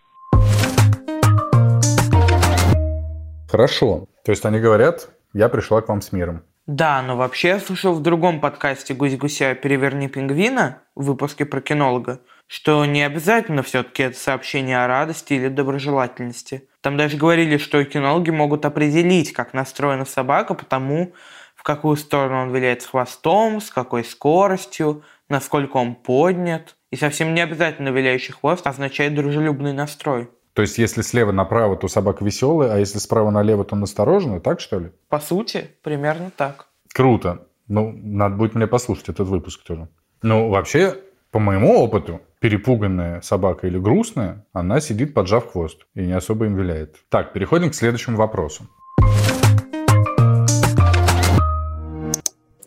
[3.49, 4.07] Хорошо.
[4.25, 6.41] То есть они говорят, я пришла к вам с миром.
[6.65, 12.21] Да, но вообще я слышал в другом подкасте «Гусь-гуся, переверни пингвина» в выпуске про кинолога,
[12.47, 16.69] что не обязательно все-таки это сообщение о радости или доброжелательности.
[16.79, 21.11] Там даже говорили, что кинологи могут определить, как настроена собака, потому
[21.57, 26.77] в какую сторону он виляет с хвостом, с какой скоростью, насколько он поднят.
[26.91, 30.29] И совсем не обязательно виляющий хвост означает дружелюбный настрой.
[30.53, 34.59] То есть, если слева направо, то собака веселая, а если справа налево, то настороженная, так
[34.59, 34.91] что ли?
[35.09, 36.67] По сути, примерно так.
[36.93, 37.47] Круто.
[37.67, 39.87] Ну, надо будет мне послушать этот выпуск тоже.
[40.21, 40.95] Ну, вообще,
[41.31, 46.55] по моему опыту, перепуганная собака или грустная, она сидит поджав хвост и не особо им
[46.55, 46.97] виляет.
[47.09, 48.65] Так, переходим к следующему вопросу.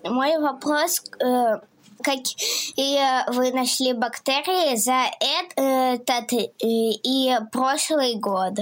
[0.03, 1.61] Мой вопрос э,
[2.03, 8.55] какие вы нашли бактерии за этот э, и прошлый год?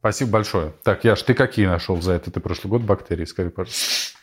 [0.00, 0.72] Спасибо большое.
[0.82, 3.24] Так, Яш, ты какие нашел за этот и прошлый год бактерии?
[3.24, 4.14] Скажи, пожалуйста.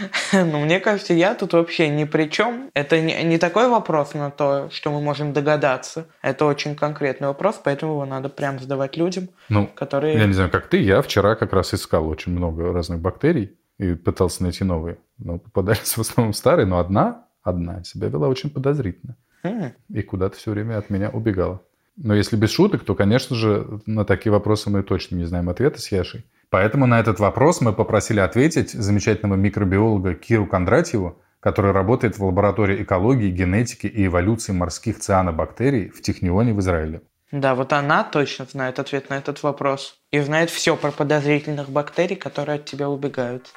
[0.32, 2.70] Ну, мне кажется, я тут вообще ни при чем.
[2.74, 6.06] Это не, не такой вопрос на то, что мы можем догадаться.
[6.22, 10.18] Это очень конкретный вопрос, поэтому его надо прям задавать людям, ну, которые...
[10.18, 13.94] Я не знаю, как ты, я вчера как раз искал очень много разных бактерий и
[13.94, 14.98] пытался найти новые.
[15.18, 19.16] Но попадались в основном старые, но одна одна, себя вела очень подозрительно.
[19.42, 19.72] Mm.
[19.88, 21.62] И куда-то все время от меня убегала.
[21.96, 25.80] Но если без шуток, то, конечно же, на такие вопросы мы точно не знаем ответа
[25.80, 26.24] с Яшей.
[26.48, 32.82] Поэтому на этот вопрос мы попросили ответить замечательного микробиолога Киру Кондратьеву, который работает в лаборатории
[32.82, 37.02] экологии, генетики и эволюции морских цианобактерий в Технионе в Израиле.
[37.32, 40.00] Да, вот она точно знает ответ на этот вопрос.
[40.10, 43.52] И знает все про подозрительных бактерий, которые от тебя убегают.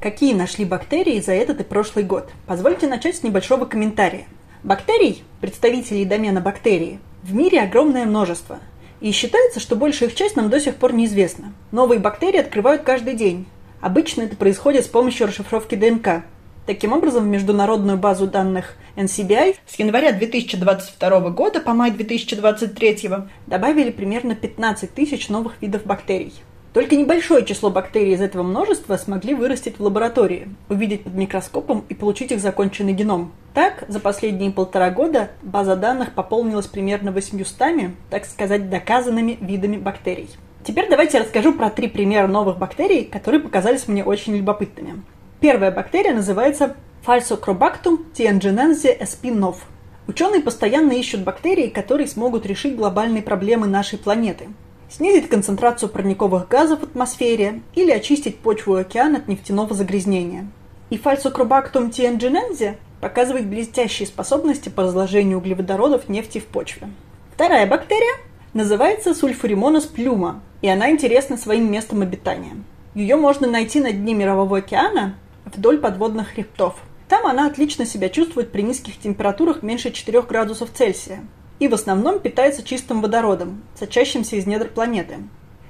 [0.00, 2.30] Какие нашли бактерии за этот и прошлый год?
[2.46, 4.24] Позвольте начать с небольшого комментария.
[4.62, 8.60] Бактерий, представителей домена бактерии, В мире огромное множество.
[9.02, 11.52] И считается, что большая их часть нам до сих пор неизвестна.
[11.70, 13.44] Новые бактерии открывают каждый день.
[13.82, 16.24] Обычно это происходит с помощью расшифровки ДНК.
[16.64, 23.10] Таким образом, в международную базу данных NCBI с января 2022 года по май 2023
[23.46, 26.32] добавили примерно 15 тысяч новых видов бактерий.
[26.72, 31.94] Только небольшое число бактерий из этого множества смогли вырастить в лаборатории, увидеть под микроскопом и
[31.94, 33.32] получить их законченный геном.
[33.54, 40.30] Так, за последние полтора года база данных пополнилась примерно 800, так сказать, доказанными видами бактерий.
[40.62, 45.02] Теперь давайте расскажу про три примера новых бактерий, которые показались мне очень любопытными.
[45.40, 49.24] Первая бактерия называется Falsocrobactum sp.
[49.24, 49.56] nov.
[50.06, 54.48] Ученые постоянно ищут бактерии, которые смогут решить глобальные проблемы нашей планеты.
[54.90, 60.48] Снизить концентрацию парниковых газов в атмосфере или очистить почву и океан от нефтяного загрязнения.
[60.90, 66.88] И Falsocrobactum tiangenense показывает блестящие способности по разложению углеводородов нефти в почве.
[67.32, 68.16] Вторая бактерия
[68.52, 72.56] называется сульфуримонос плюма, и она интересна своим местом обитания.
[72.96, 76.74] Ее можно найти на дне Мирового океана вдоль подводных хребтов.
[77.08, 81.20] Там она отлично себя чувствует при низких температурах меньше 4 градусов Цельсия
[81.60, 85.18] и в основном питается чистым водородом, сочащимся из недр планеты.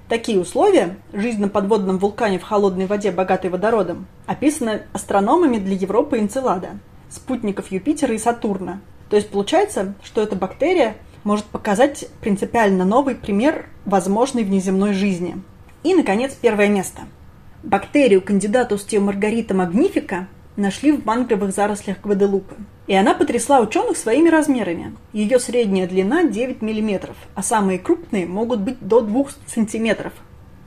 [0.09, 6.19] Такие условия, жизнь на подводном вулкане в холодной воде, богатой водородом, описаны астрономами для Европы
[6.19, 6.79] Энцелада,
[7.11, 8.81] спутников Юпитера и Сатурна.
[9.09, 15.37] То есть получается, что эта бактерия может показать принципиально новый пример возможной внеземной жизни.
[15.83, 17.03] И, наконец, первое место.
[17.63, 20.29] Бактерию кандидатус Маргарита магнифика
[20.61, 22.55] нашли в мангровых зарослях Гваделупы.
[22.87, 24.95] И она потрясла ученых своими размерами.
[25.13, 30.13] Ее средняя длина 9 мм, а самые крупные могут быть до 2 см.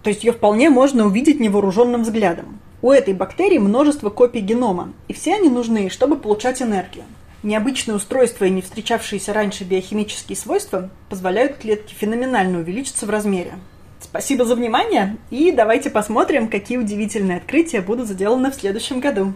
[0.01, 2.59] То есть ее вполне можно увидеть невооруженным взглядом.
[2.81, 7.05] У этой бактерии множество копий генома, и все они нужны, чтобы получать энергию.
[7.41, 13.53] Необычные устройства и не встречавшиеся раньше биохимические свойства позволяют клетке феноменально увеличиться в размере.
[14.01, 19.33] Спасибо за внимание, и давайте посмотрим, какие удивительные открытия будут сделаны в следующем году.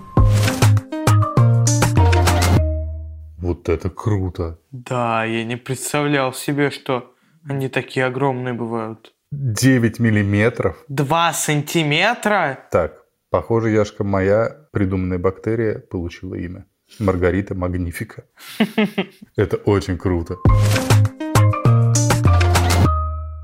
[3.38, 4.60] Вот это круто.
[4.72, 7.14] Да, я не представлял себе, что
[7.48, 9.14] они такие огромные бывают.
[9.32, 10.84] 9 миллиметров.
[10.88, 12.68] 2 сантиметра?
[12.72, 16.66] Так, похоже, Яшка, моя придуманная бактерия получила имя.
[17.00, 18.24] Маргарита Магнифика.
[19.36, 20.38] Это очень круто.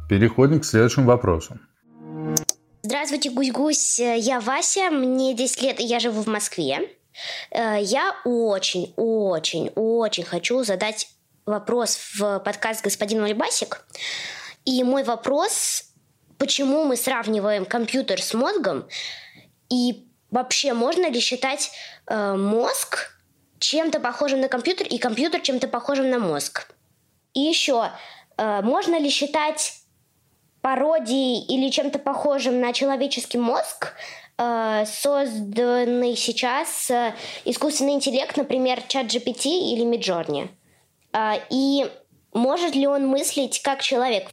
[0.10, 1.60] Переходим к следующему вопросу.
[2.82, 4.00] Здравствуйте, Гусь-Гусь.
[4.00, 6.90] Я Вася, мне 10 лет, и я живу в Москве.
[7.52, 11.10] Э, я очень, очень, очень хочу задать
[11.46, 13.86] вопрос в подкаст «Господин Мальбасик».
[14.66, 15.86] И мой вопрос,
[16.38, 18.88] почему мы сравниваем компьютер с мозгом,
[19.70, 21.72] и вообще можно ли считать
[22.08, 23.20] э, мозг
[23.60, 26.68] чем-то похожим на компьютер и компьютер чем-то похожим на мозг?
[27.34, 27.92] И еще,
[28.38, 29.74] э, можно ли считать
[30.62, 33.94] пародией или чем-то похожим на человеческий мозг
[34.38, 37.14] э, созданный сейчас э,
[37.46, 40.50] искусственный интеллект, например, чат GPT или Midjourney?
[41.14, 41.86] Э, и
[42.34, 44.30] может ли он мыслить как человек?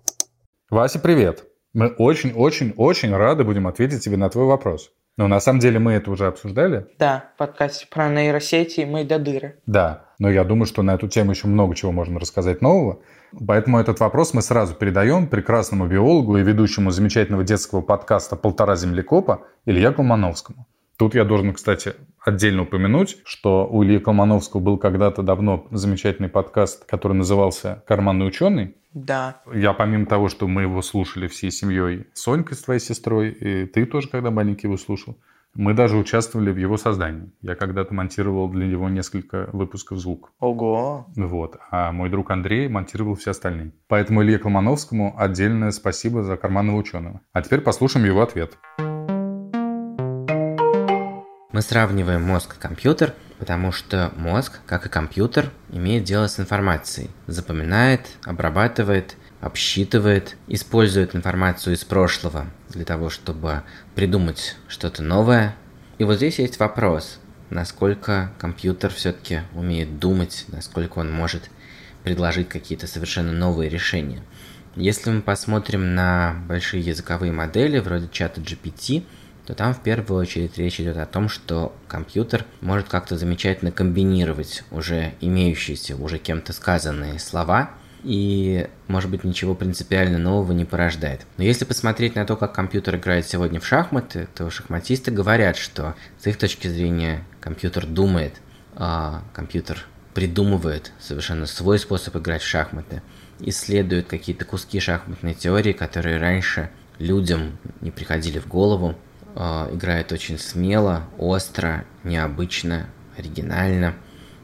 [0.70, 1.44] Вася, привет!
[1.72, 4.90] Мы очень-очень-очень рады будем ответить тебе на твой вопрос.
[5.16, 6.86] Но на самом деле мы это уже обсуждали.
[6.98, 9.60] Да, в подкасте про нейросети мы до дыры.
[9.66, 13.00] Да, но я думаю, что на эту тему еще много чего можно рассказать нового.
[13.44, 19.46] Поэтому этот вопрос мы сразу передаем прекрасному биологу и ведущему замечательного детского подкаста «Полтора землекопа»
[19.64, 20.66] Илья Колмановскому.
[20.98, 26.84] Тут я должен, кстати, отдельно упомянуть, что у Ильи Колмановского был когда-то давно замечательный подкаст,
[26.84, 28.76] который назывался «Карманный ученый».
[28.92, 29.40] Да.
[29.54, 33.86] Я помимо того, что мы его слушали всей семьей, Сонькой с твоей сестрой, и ты
[33.86, 35.16] тоже, когда маленький, его слушал,
[35.54, 37.32] мы даже участвовали в его создании.
[37.42, 40.32] Я когда-то монтировал для него несколько выпусков звук.
[40.38, 41.06] Ого!
[41.16, 41.56] Вот.
[41.70, 43.72] А мой друг Андрей монтировал все остальные.
[43.88, 47.20] Поэтому Илье Колмановскому отдельное спасибо за карманного ученого.
[47.32, 48.56] А теперь послушаем его ответ.
[51.52, 57.10] Мы сравниваем мозг и компьютер, потому что мозг, как и компьютер, имеет дело с информацией.
[57.26, 63.62] Запоминает, обрабатывает, обсчитывает, использует информацию из прошлого для того, чтобы
[63.94, 65.56] придумать что-то новое.
[65.98, 71.50] И вот здесь есть вопрос, насколько компьютер все-таки умеет думать, насколько он может
[72.04, 74.22] предложить какие-то совершенно новые решения.
[74.76, 79.04] Если мы посмотрим на большие языковые модели вроде чата GPT,
[79.46, 84.62] то там в первую очередь речь идет о том, что компьютер может как-то замечательно комбинировать
[84.70, 87.70] уже имеющиеся, уже кем-то сказанные слова
[88.02, 91.26] и, может быть, ничего принципиально нового не порождает.
[91.36, 95.94] Но если посмотреть на то, как компьютер играет сегодня в шахматы, то шахматисты говорят, что
[96.18, 98.34] с их точки зрения компьютер думает,
[98.74, 99.84] а компьютер
[100.14, 103.02] придумывает совершенно свой способ играть в шахматы,
[103.38, 108.96] исследует какие-то куски шахматной теории, которые раньше людям не приходили в голову,
[109.34, 109.40] э,
[109.72, 112.86] играет очень смело, остро, необычно,
[113.16, 113.94] оригинально.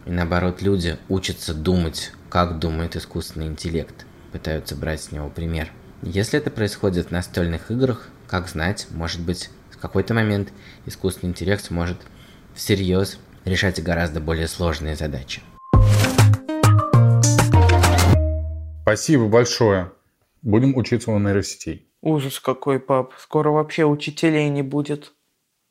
[0.07, 5.71] И наоборот, люди учатся думать, как думает искусственный интеллект, пытаются брать с него пример.
[6.03, 10.53] Если это происходит в настольных играх, как знать, может быть, в какой-то момент
[10.85, 11.99] искусственный интеллект сможет
[12.55, 15.43] всерьез решать гораздо более сложные задачи.
[18.83, 19.93] Спасибо большое.
[20.43, 21.89] Будем учиться у нейросетей.
[22.03, 23.15] Ужас какой, пап.
[23.19, 25.13] Скоро вообще учителей не будет.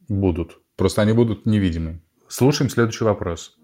[0.07, 0.59] Будут.
[0.75, 2.01] Просто они будут невидимы.
[2.27, 3.57] Слушаем следующий вопрос.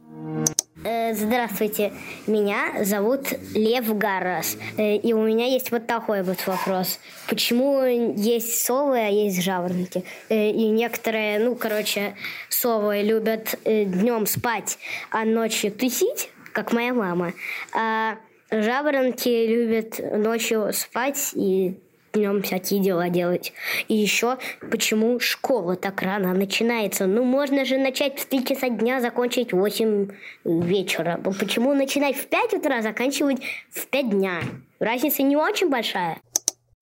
[1.11, 1.91] Э, Здравствуйте,
[2.27, 6.99] меня зовут Лев Гарас, Э, и у меня есть вот такой вот вопрос.
[7.27, 10.03] Почему есть совы, а есть жаворонки?
[10.29, 12.15] Э, И некоторые, ну, короче,
[12.49, 14.77] совы любят днем спать,
[15.11, 17.33] а ночью тусить, как моя мама.
[17.73, 18.17] А
[18.49, 21.77] жаворонки любят ночью спать и
[22.13, 23.53] днем всякие дела делать.
[23.87, 24.37] И еще,
[24.69, 27.05] почему школа так рано начинается?
[27.05, 30.09] Ну, можно же начать в 3 часа дня, закончить в 8
[30.43, 31.19] вечера.
[31.39, 33.39] Почему начинать в 5 утра, заканчивать
[33.71, 34.41] в 5 дня?
[34.79, 36.17] Разница не очень большая.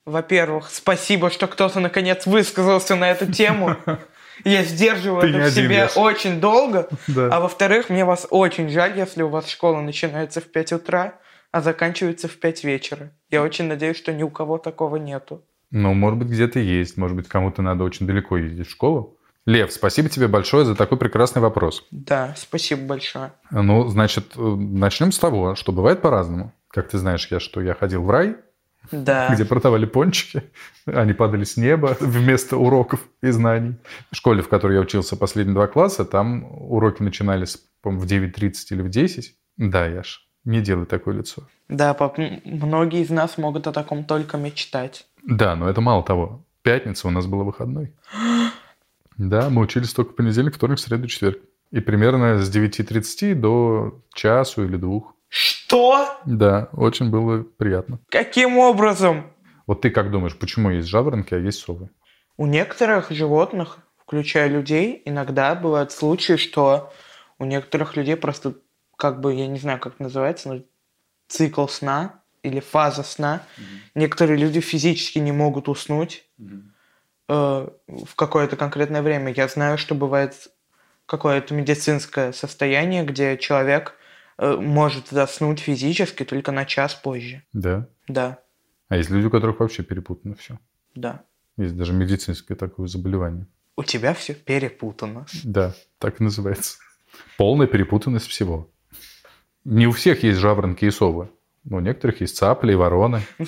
[0.05, 3.75] Во-первых, спасибо, что кто-то наконец высказался на эту тему.
[4.45, 5.91] Я сдерживаю Ты это в один, себе Яш.
[5.95, 6.87] очень долго.
[7.07, 7.29] Да.
[7.31, 11.15] А во-вторых, мне вас очень жаль, если у вас школа начинается в 5 утра,
[11.51, 13.11] а заканчивается в 5 вечера.
[13.29, 15.43] Я очень надеюсь, что ни у кого такого нету.
[15.71, 16.97] Ну, может быть, где-то есть.
[16.97, 19.17] Может быть, кому-то надо очень далеко ездить в школу.
[19.45, 21.85] Лев, спасибо тебе большое за такой прекрасный вопрос.
[21.91, 23.31] Да, спасибо большое.
[23.51, 26.53] Ну, значит, э, начнем с того, что бывает по-разному.
[26.69, 28.35] Как ты знаешь, я что, я ходил в рай,
[28.91, 29.29] Да.
[29.33, 30.43] где продавали пончики.
[30.85, 33.75] Они падали с неба вместо уроков и знаний.
[34.11, 38.53] В школе, в которой я учился последние два класса, там уроки начинались, по-моему, в 9.30
[38.71, 39.33] или в 10.
[39.57, 41.43] Да, Яш, не делай такое лицо.
[41.67, 45.07] Да, пап, многие из нас могут о таком только мечтать.
[45.23, 46.45] Да, но это мало того.
[46.61, 47.93] Пятница у нас была выходной.
[49.17, 51.39] Да, мы учились только понедельник, вторник, среду, четверг.
[51.71, 55.13] И примерно с 9.30 до часу или двух.
[55.27, 56.07] Что?
[56.25, 57.99] Да, очень было приятно.
[58.09, 59.25] Каким образом?
[59.67, 61.89] Вот ты как думаешь, почему есть жаворонки, а есть совы?
[62.37, 66.91] У некоторых животных, включая людей, иногда бывают случаи, что
[67.37, 68.55] у некоторых людей просто,
[68.99, 70.61] как бы, я не знаю, как это называется, но
[71.29, 73.43] цикл сна или фаза сна.
[73.95, 76.51] Некоторые люди физически не могут уснуть э,
[77.29, 79.31] в какое-то конкретное время.
[79.33, 80.49] Я знаю, что бывает
[81.05, 83.95] какое-то медицинское состояние, где человек
[84.37, 87.41] э, может заснуть физически только на час позже.
[87.53, 87.87] Да.
[88.09, 88.39] Да,
[88.89, 90.59] А есть люди, у которых вообще перепутано все.
[90.93, 91.23] да.
[91.57, 93.45] Есть даже медицинское такое заболевание.
[93.75, 95.25] У тебя все перепутано.
[95.43, 96.77] Да, так и называется.
[97.37, 98.69] Полная перепутанность всего.
[99.65, 101.29] Не у всех есть жаворонки и совы.
[101.69, 103.21] У некоторых есть цапли и вороны.
[103.37, 103.45] Ну,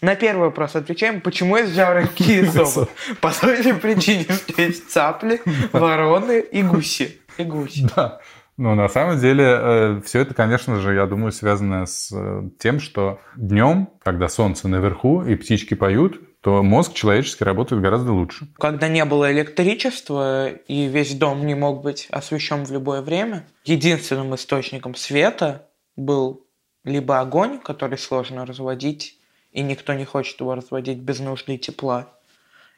[0.00, 2.88] На первый вопрос отвечаем, почему есть жаворонки и совы?
[3.20, 5.40] По той причине, что есть цапли,
[5.72, 7.20] вороны и гуси.
[7.36, 7.88] И гуси.
[7.94, 8.20] Да.
[8.56, 13.20] Ну, на самом деле, все это, конечно же, я думаю, связано с э, тем, что
[13.36, 18.48] днем, когда солнце наверху и птички поют, то мозг человеческий работает гораздо лучше.
[18.56, 24.34] Когда не было электричества и весь дом не мог быть освещен в любое время, единственным
[24.34, 26.46] источником света был
[26.84, 29.18] либо огонь, который сложно разводить,
[29.50, 32.12] и никто не хочет его разводить без нужды тепла,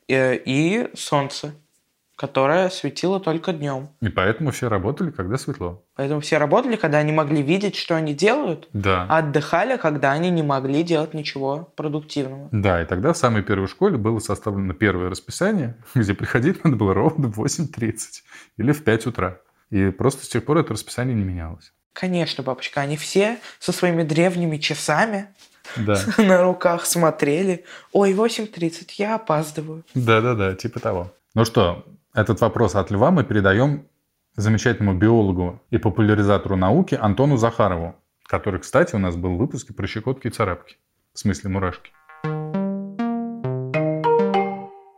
[0.09, 1.55] и, и солнце,
[2.21, 3.89] которое светило только днем.
[4.03, 5.83] И поэтому все работали, когда светло.
[5.97, 9.07] Поэтому все работали, когда они могли видеть, что они делают, Да.
[9.09, 12.51] а отдыхали, когда они не могли делать ничего продуктивного.
[12.53, 16.93] Да, и тогда в самой первой школе было составлено первое расписание, где приходить надо было
[16.93, 17.95] ровно в 8.30
[18.59, 19.39] или в 5 утра.
[19.71, 21.73] И просто с тех пор это расписание не менялось.
[21.95, 25.29] Конечно, папочка, они все со своими древними часами
[25.75, 25.97] Да.
[26.19, 27.65] на руках смотрели.
[27.93, 29.85] Ой, 8.30, я опаздываю.
[29.95, 31.11] Да-да-да, типа того.
[31.35, 33.87] Ну что, этот вопрос от Льва мы передаем
[34.35, 37.95] замечательному биологу и популяризатору науки Антону Захарову,
[38.27, 40.77] который, кстати, у нас был в выпуске про щекотки и царапки.
[41.13, 41.93] В смысле мурашки.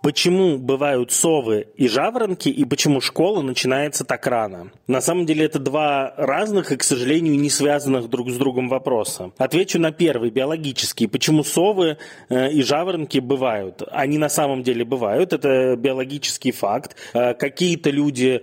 [0.03, 4.73] Почему бывают совы и жаворонки, и почему школа начинается так рано?
[4.89, 9.31] На самом деле это два разных и, к сожалению, не связанных друг с другом вопроса.
[9.39, 11.07] Отвечу на первый, биологический.
[11.07, 11.99] Почему совы
[12.29, 13.83] э, и жаворонки бывают?
[13.93, 16.97] Они на самом деле бывают, это биологический факт.
[17.15, 18.43] Э, Какие-то люди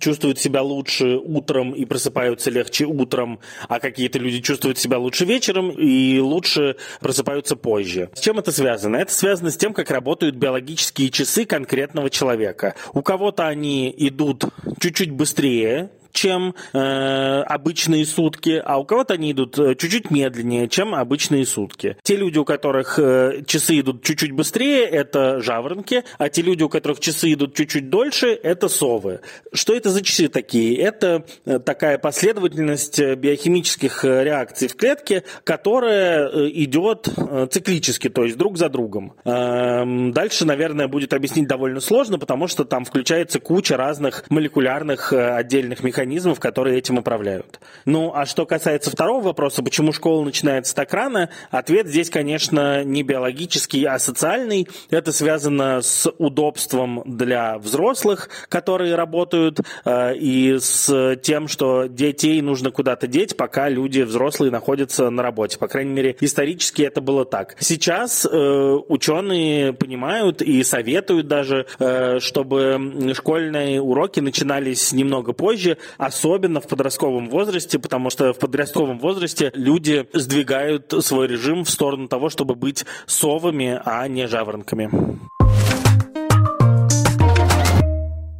[0.00, 5.70] чувствуют себя лучше утром и просыпаются легче утром, а какие-то люди чувствуют себя лучше вечером
[5.70, 8.10] и лучше просыпаются позже.
[8.14, 8.96] С чем это связано?
[8.96, 12.74] Это связано с тем, как работают биологические часы конкретного человека.
[12.92, 14.44] У кого-то они идут
[14.80, 20.92] чуть-чуть быстрее, чем э, обычные сутки, а у кого-то они идут э, чуть-чуть медленнее, чем
[20.92, 21.96] обычные сутки.
[22.02, 26.68] Те люди, у которых э, часы идут чуть-чуть быстрее, это жаворонки, а те люди, у
[26.68, 29.20] которых часы идут чуть-чуть дольше, это совы.
[29.52, 30.76] Что это за часы такие?
[30.78, 37.08] Это э, такая последовательность э, биохимических реакций в клетке, которая идет
[37.50, 39.14] циклически, то есть друг за другом.
[39.24, 45.84] Эм, дальше, наверное, будет объяснить довольно сложно, потому что там включается куча разных молекулярных отдельных
[45.84, 46.07] механизмов,
[46.40, 47.60] которые этим управляют.
[47.84, 53.02] Ну, а что касается второго вопроса, почему школа начинается так рано, ответ здесь, конечно, не
[53.02, 54.68] биологический, а социальный.
[54.90, 63.06] Это связано с удобством для взрослых, которые работают, и с тем, что детей нужно куда-то
[63.06, 65.58] деть, пока люди взрослые находятся на работе.
[65.58, 67.56] По крайней мере, исторически это было так.
[67.58, 76.60] Сейчас э, ученые понимают и советуют даже, э, чтобы школьные уроки начинались немного позже, особенно
[76.60, 82.28] в подростковом возрасте, потому что в подростковом возрасте люди сдвигают свой режим в сторону того,
[82.28, 84.90] чтобы быть совами, а не жаворонками.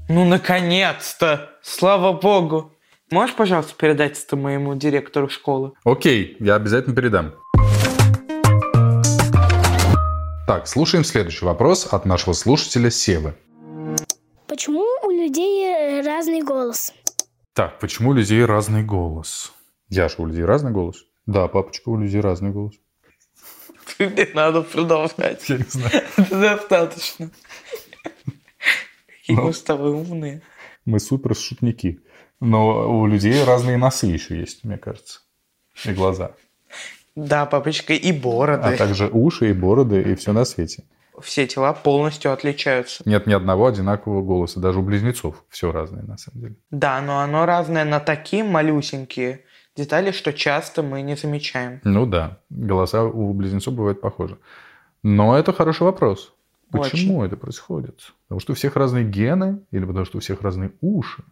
[0.08, 1.50] Ну, наконец-то!
[1.62, 2.72] Слава богу!
[3.10, 5.72] Можешь, пожалуйста, передать это моему директору школы?
[5.84, 7.34] Окей, я обязательно передам.
[10.46, 13.34] Так, слушаем следующий вопрос от нашего слушателя Севы.
[14.46, 16.92] Почему у людей разный голос?
[17.58, 19.52] Так, почему у людей разный голос?
[19.88, 21.04] Яша, у людей разный голос?
[21.26, 22.76] Да, папочка, у людей разный голос.
[23.98, 25.48] Не надо продолжать.
[25.48, 26.04] Я не знаю.
[26.16, 27.30] Это достаточно.
[29.08, 29.42] Какие Ну.
[29.46, 30.40] мы с тобой умные.
[30.84, 31.98] Мы супер шутники.
[32.38, 35.22] Но у людей разные носы еще есть, мне кажется.
[35.84, 36.36] И глаза.
[37.16, 38.62] Да, папочка, и бороды.
[38.68, 40.84] А также уши и бороды, и все на свете.
[41.22, 43.02] Все тела полностью отличаются.
[43.06, 44.60] Нет ни одного одинакового голоса.
[44.60, 46.56] Даже у близнецов все разное, на самом деле.
[46.70, 49.44] Да, но оно разное на такие малюсенькие
[49.76, 51.80] детали, что часто мы не замечаем.
[51.84, 54.38] Ну да, голоса у близнецов бывают похожи.
[55.02, 56.32] Но это хороший вопрос.
[56.70, 58.12] Почему это происходит?
[58.24, 61.24] Потому что у всех разные гены или потому что у всех разные уши?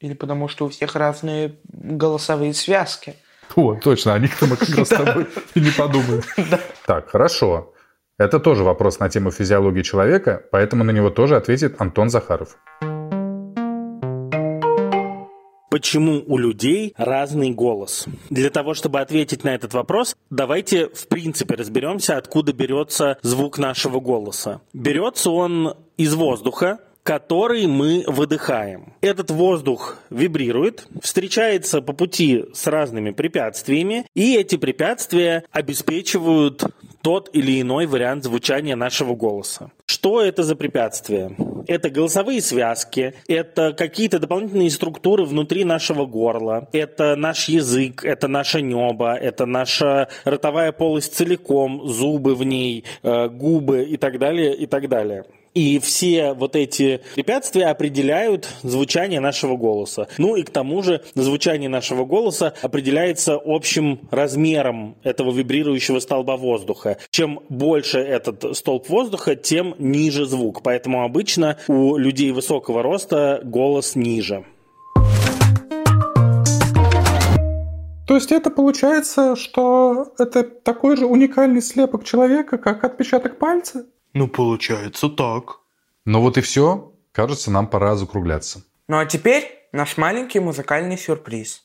[0.00, 3.14] Или потому что у всех разные голосовые связки.
[3.54, 6.22] О, точно, о них-то мы как раз с тобой и не подумали.
[6.86, 7.72] Так, хорошо.
[8.20, 12.58] Это тоже вопрос на тему физиологии человека, поэтому на него тоже ответит Антон Захаров.
[15.70, 18.04] Почему у людей разный голос?
[18.28, 24.00] Для того, чтобы ответить на этот вопрос, давайте в принципе разберемся, откуда берется звук нашего
[24.00, 24.60] голоса.
[24.74, 28.92] Берется он из воздуха, который мы выдыхаем.
[29.00, 36.64] Этот воздух вибрирует, встречается по пути с разными препятствиями, и эти препятствия обеспечивают
[37.02, 39.70] тот или иной вариант звучания нашего голоса.
[39.86, 41.34] Что это за препятствия?
[41.66, 48.62] Это голосовые связки, это какие-то дополнительные структуры внутри нашего горла, это наш язык, это наше
[48.62, 54.66] небо, это наша ротовая полость целиком, зубы в ней, э, губы и так далее, и
[54.66, 55.24] так далее.
[55.54, 60.06] И все вот эти препятствия определяют звучание нашего голоса.
[60.16, 66.98] Ну и к тому же звучание нашего голоса определяется общим размером этого вибрирующего столба воздуха.
[67.10, 70.62] Чем больше этот столб воздуха, тем ниже звук.
[70.62, 74.44] Поэтому обычно у людей высокого роста голос ниже.
[78.06, 83.86] То есть это получается, что это такой же уникальный слепок человека, как отпечаток пальца?
[84.12, 85.60] Ну, получается так.
[86.04, 86.92] Ну вот и все.
[87.12, 88.64] Кажется, нам пора закругляться.
[88.88, 91.62] Ну а теперь наш маленький музыкальный сюрприз.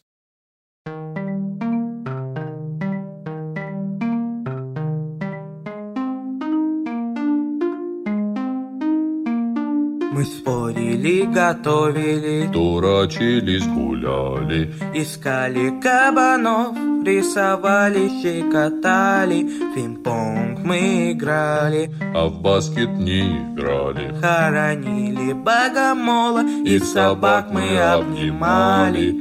[11.06, 16.76] Спорили, готовили, Дурачились, гуляли, искали кабанов,
[17.06, 24.14] рисовали, щекотали, в пинг-понг мы играли, а в баскет не играли.
[24.22, 29.16] хоронили богомола, и собак мы обнимали.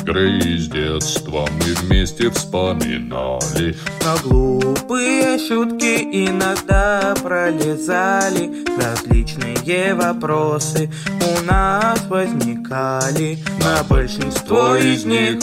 [0.00, 3.76] Игры из детства мы вместе вспоминали.
[4.04, 13.38] Но глупые шутки иногда пролезали Различные вопросы у нас возникали.
[13.62, 15.36] На большинство из них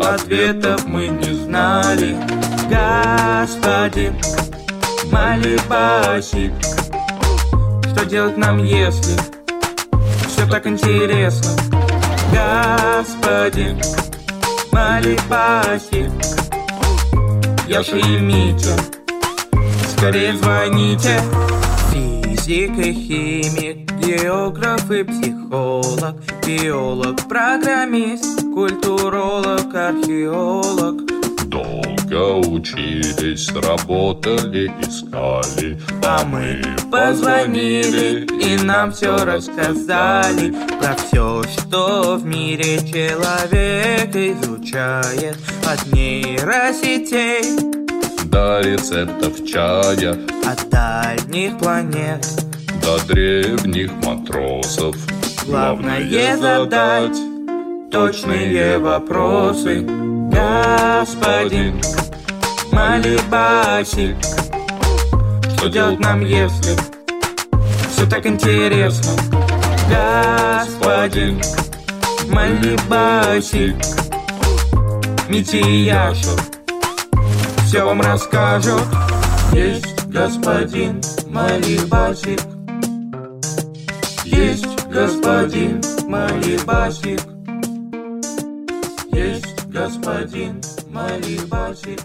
[0.00, 2.16] ответов мы не знали.
[2.68, 4.14] Господин
[5.12, 6.52] Малибасик
[7.90, 9.16] Что делать нам, если
[10.28, 11.52] все так интересно?
[12.32, 13.78] Господин
[14.72, 16.10] Малибасик
[17.68, 18.76] Яша и Митя
[19.96, 21.20] Скорее звоните
[22.32, 26.16] Физик и химик, географ и психолог,
[26.46, 31.02] биолог, программист, культуролог, археолог.
[31.44, 42.24] Долго учились, работали, искали, А мы позвонили и нам все рассказали Про все, что в
[42.24, 47.81] мире человек изучает От нейросетей
[48.32, 50.16] до рецептов чая,
[50.46, 52.26] от дальних планет
[52.82, 54.96] до древних матросов.
[55.46, 57.16] Главное задать
[57.90, 59.80] точные вопросы
[60.30, 61.78] Господин
[62.70, 64.16] Малибасик
[65.54, 66.76] Что делать нам, если
[67.90, 69.12] все так интересно?
[69.88, 71.38] Господин
[72.28, 73.76] Малибасик
[75.28, 76.51] Мити и Яша
[77.72, 78.82] все вам расскажут
[79.54, 82.38] Есть господин Малибасик
[84.24, 87.22] Есть господин Малибасик
[89.10, 90.60] Есть господин
[90.90, 92.00] Малибасик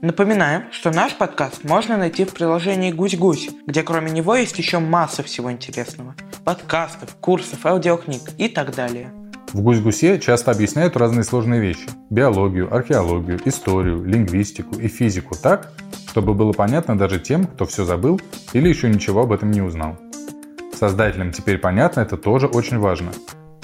[0.00, 5.22] Напоминаем, что наш подкаст можно найти в приложении «Гусь-Гусь», где кроме него есть еще масса
[5.22, 6.16] всего интересного.
[6.44, 9.12] Подкастов, курсов, аудиокниг и так далее.
[9.52, 15.72] В «Гусь-гусе» часто объясняют разные сложные вещи– биологию, археологию, историю, лингвистику и физику так,
[16.08, 18.18] чтобы было понятно даже тем, кто все забыл
[18.54, 19.98] или еще ничего об этом не узнал.
[20.72, 23.12] Создателям теперь понятно, это тоже очень важно.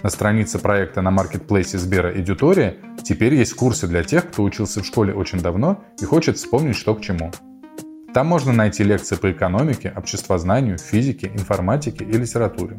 [0.03, 4.87] На странице проекта на маркетплейсе Сбера Эдютория теперь есть курсы для тех, кто учился в
[4.87, 7.33] школе очень давно и хочет вспомнить, что к чему.
[8.13, 12.79] Там можно найти лекции по экономике, обществознанию, физике, информатике и литературе.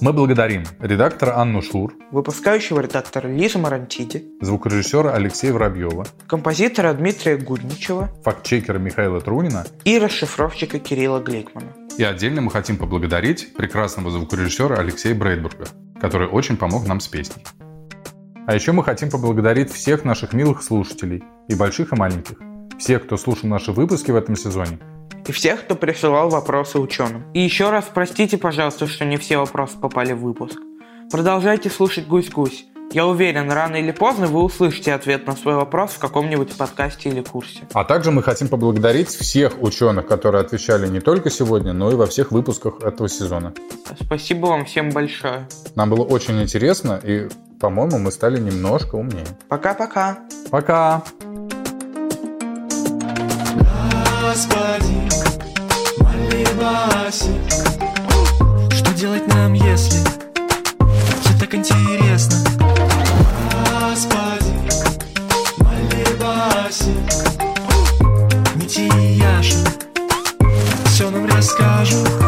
[0.00, 8.08] Мы благодарим редактора Анну Шур, выпускающего редактора Лизу Марантиди, звукорежиссера Алексея Воробьева, композитора Дмитрия Гудничева,
[8.24, 11.66] фактчекера Михаила Трунина и расшифровщика Кирилла Гликмана.
[11.98, 15.66] И отдельно мы хотим поблагодарить прекрасного звукорежиссера Алексея Брейдбурга,
[16.00, 17.44] который очень помог нам с песней.
[18.46, 22.38] А еще мы хотим поблагодарить всех наших милых слушателей, и больших, и маленьких.
[22.78, 24.78] Всех, кто слушал наши выпуски в этом сезоне,
[25.30, 27.24] и всех, кто присылал вопросы ученым.
[27.34, 30.58] И еще раз простите, пожалуйста, что не все вопросы попали в выпуск.
[31.08, 32.66] Продолжайте слушать «Гусь-гусь».
[32.92, 37.22] Я уверен, рано или поздно вы услышите ответ на свой вопрос в каком-нибудь подкасте или
[37.22, 37.60] курсе.
[37.72, 42.06] А также мы хотим поблагодарить всех ученых, которые отвечали не только сегодня, но и во
[42.06, 43.54] всех выпусках этого сезона.
[44.04, 45.46] Спасибо вам всем большое.
[45.76, 47.28] Нам было очень интересно, и,
[47.60, 49.26] по-моему, мы стали немножко умнее.
[49.48, 50.18] Пока-пока.
[50.50, 51.04] Пока.
[54.30, 55.09] Господин
[56.60, 57.40] согласен.
[58.70, 59.98] Что делать нам, если
[61.20, 62.36] все так интересно?
[63.90, 64.52] Господи,
[65.58, 66.94] молебаси
[68.56, 69.56] Мити и Яша
[70.86, 72.19] все нам расскажут.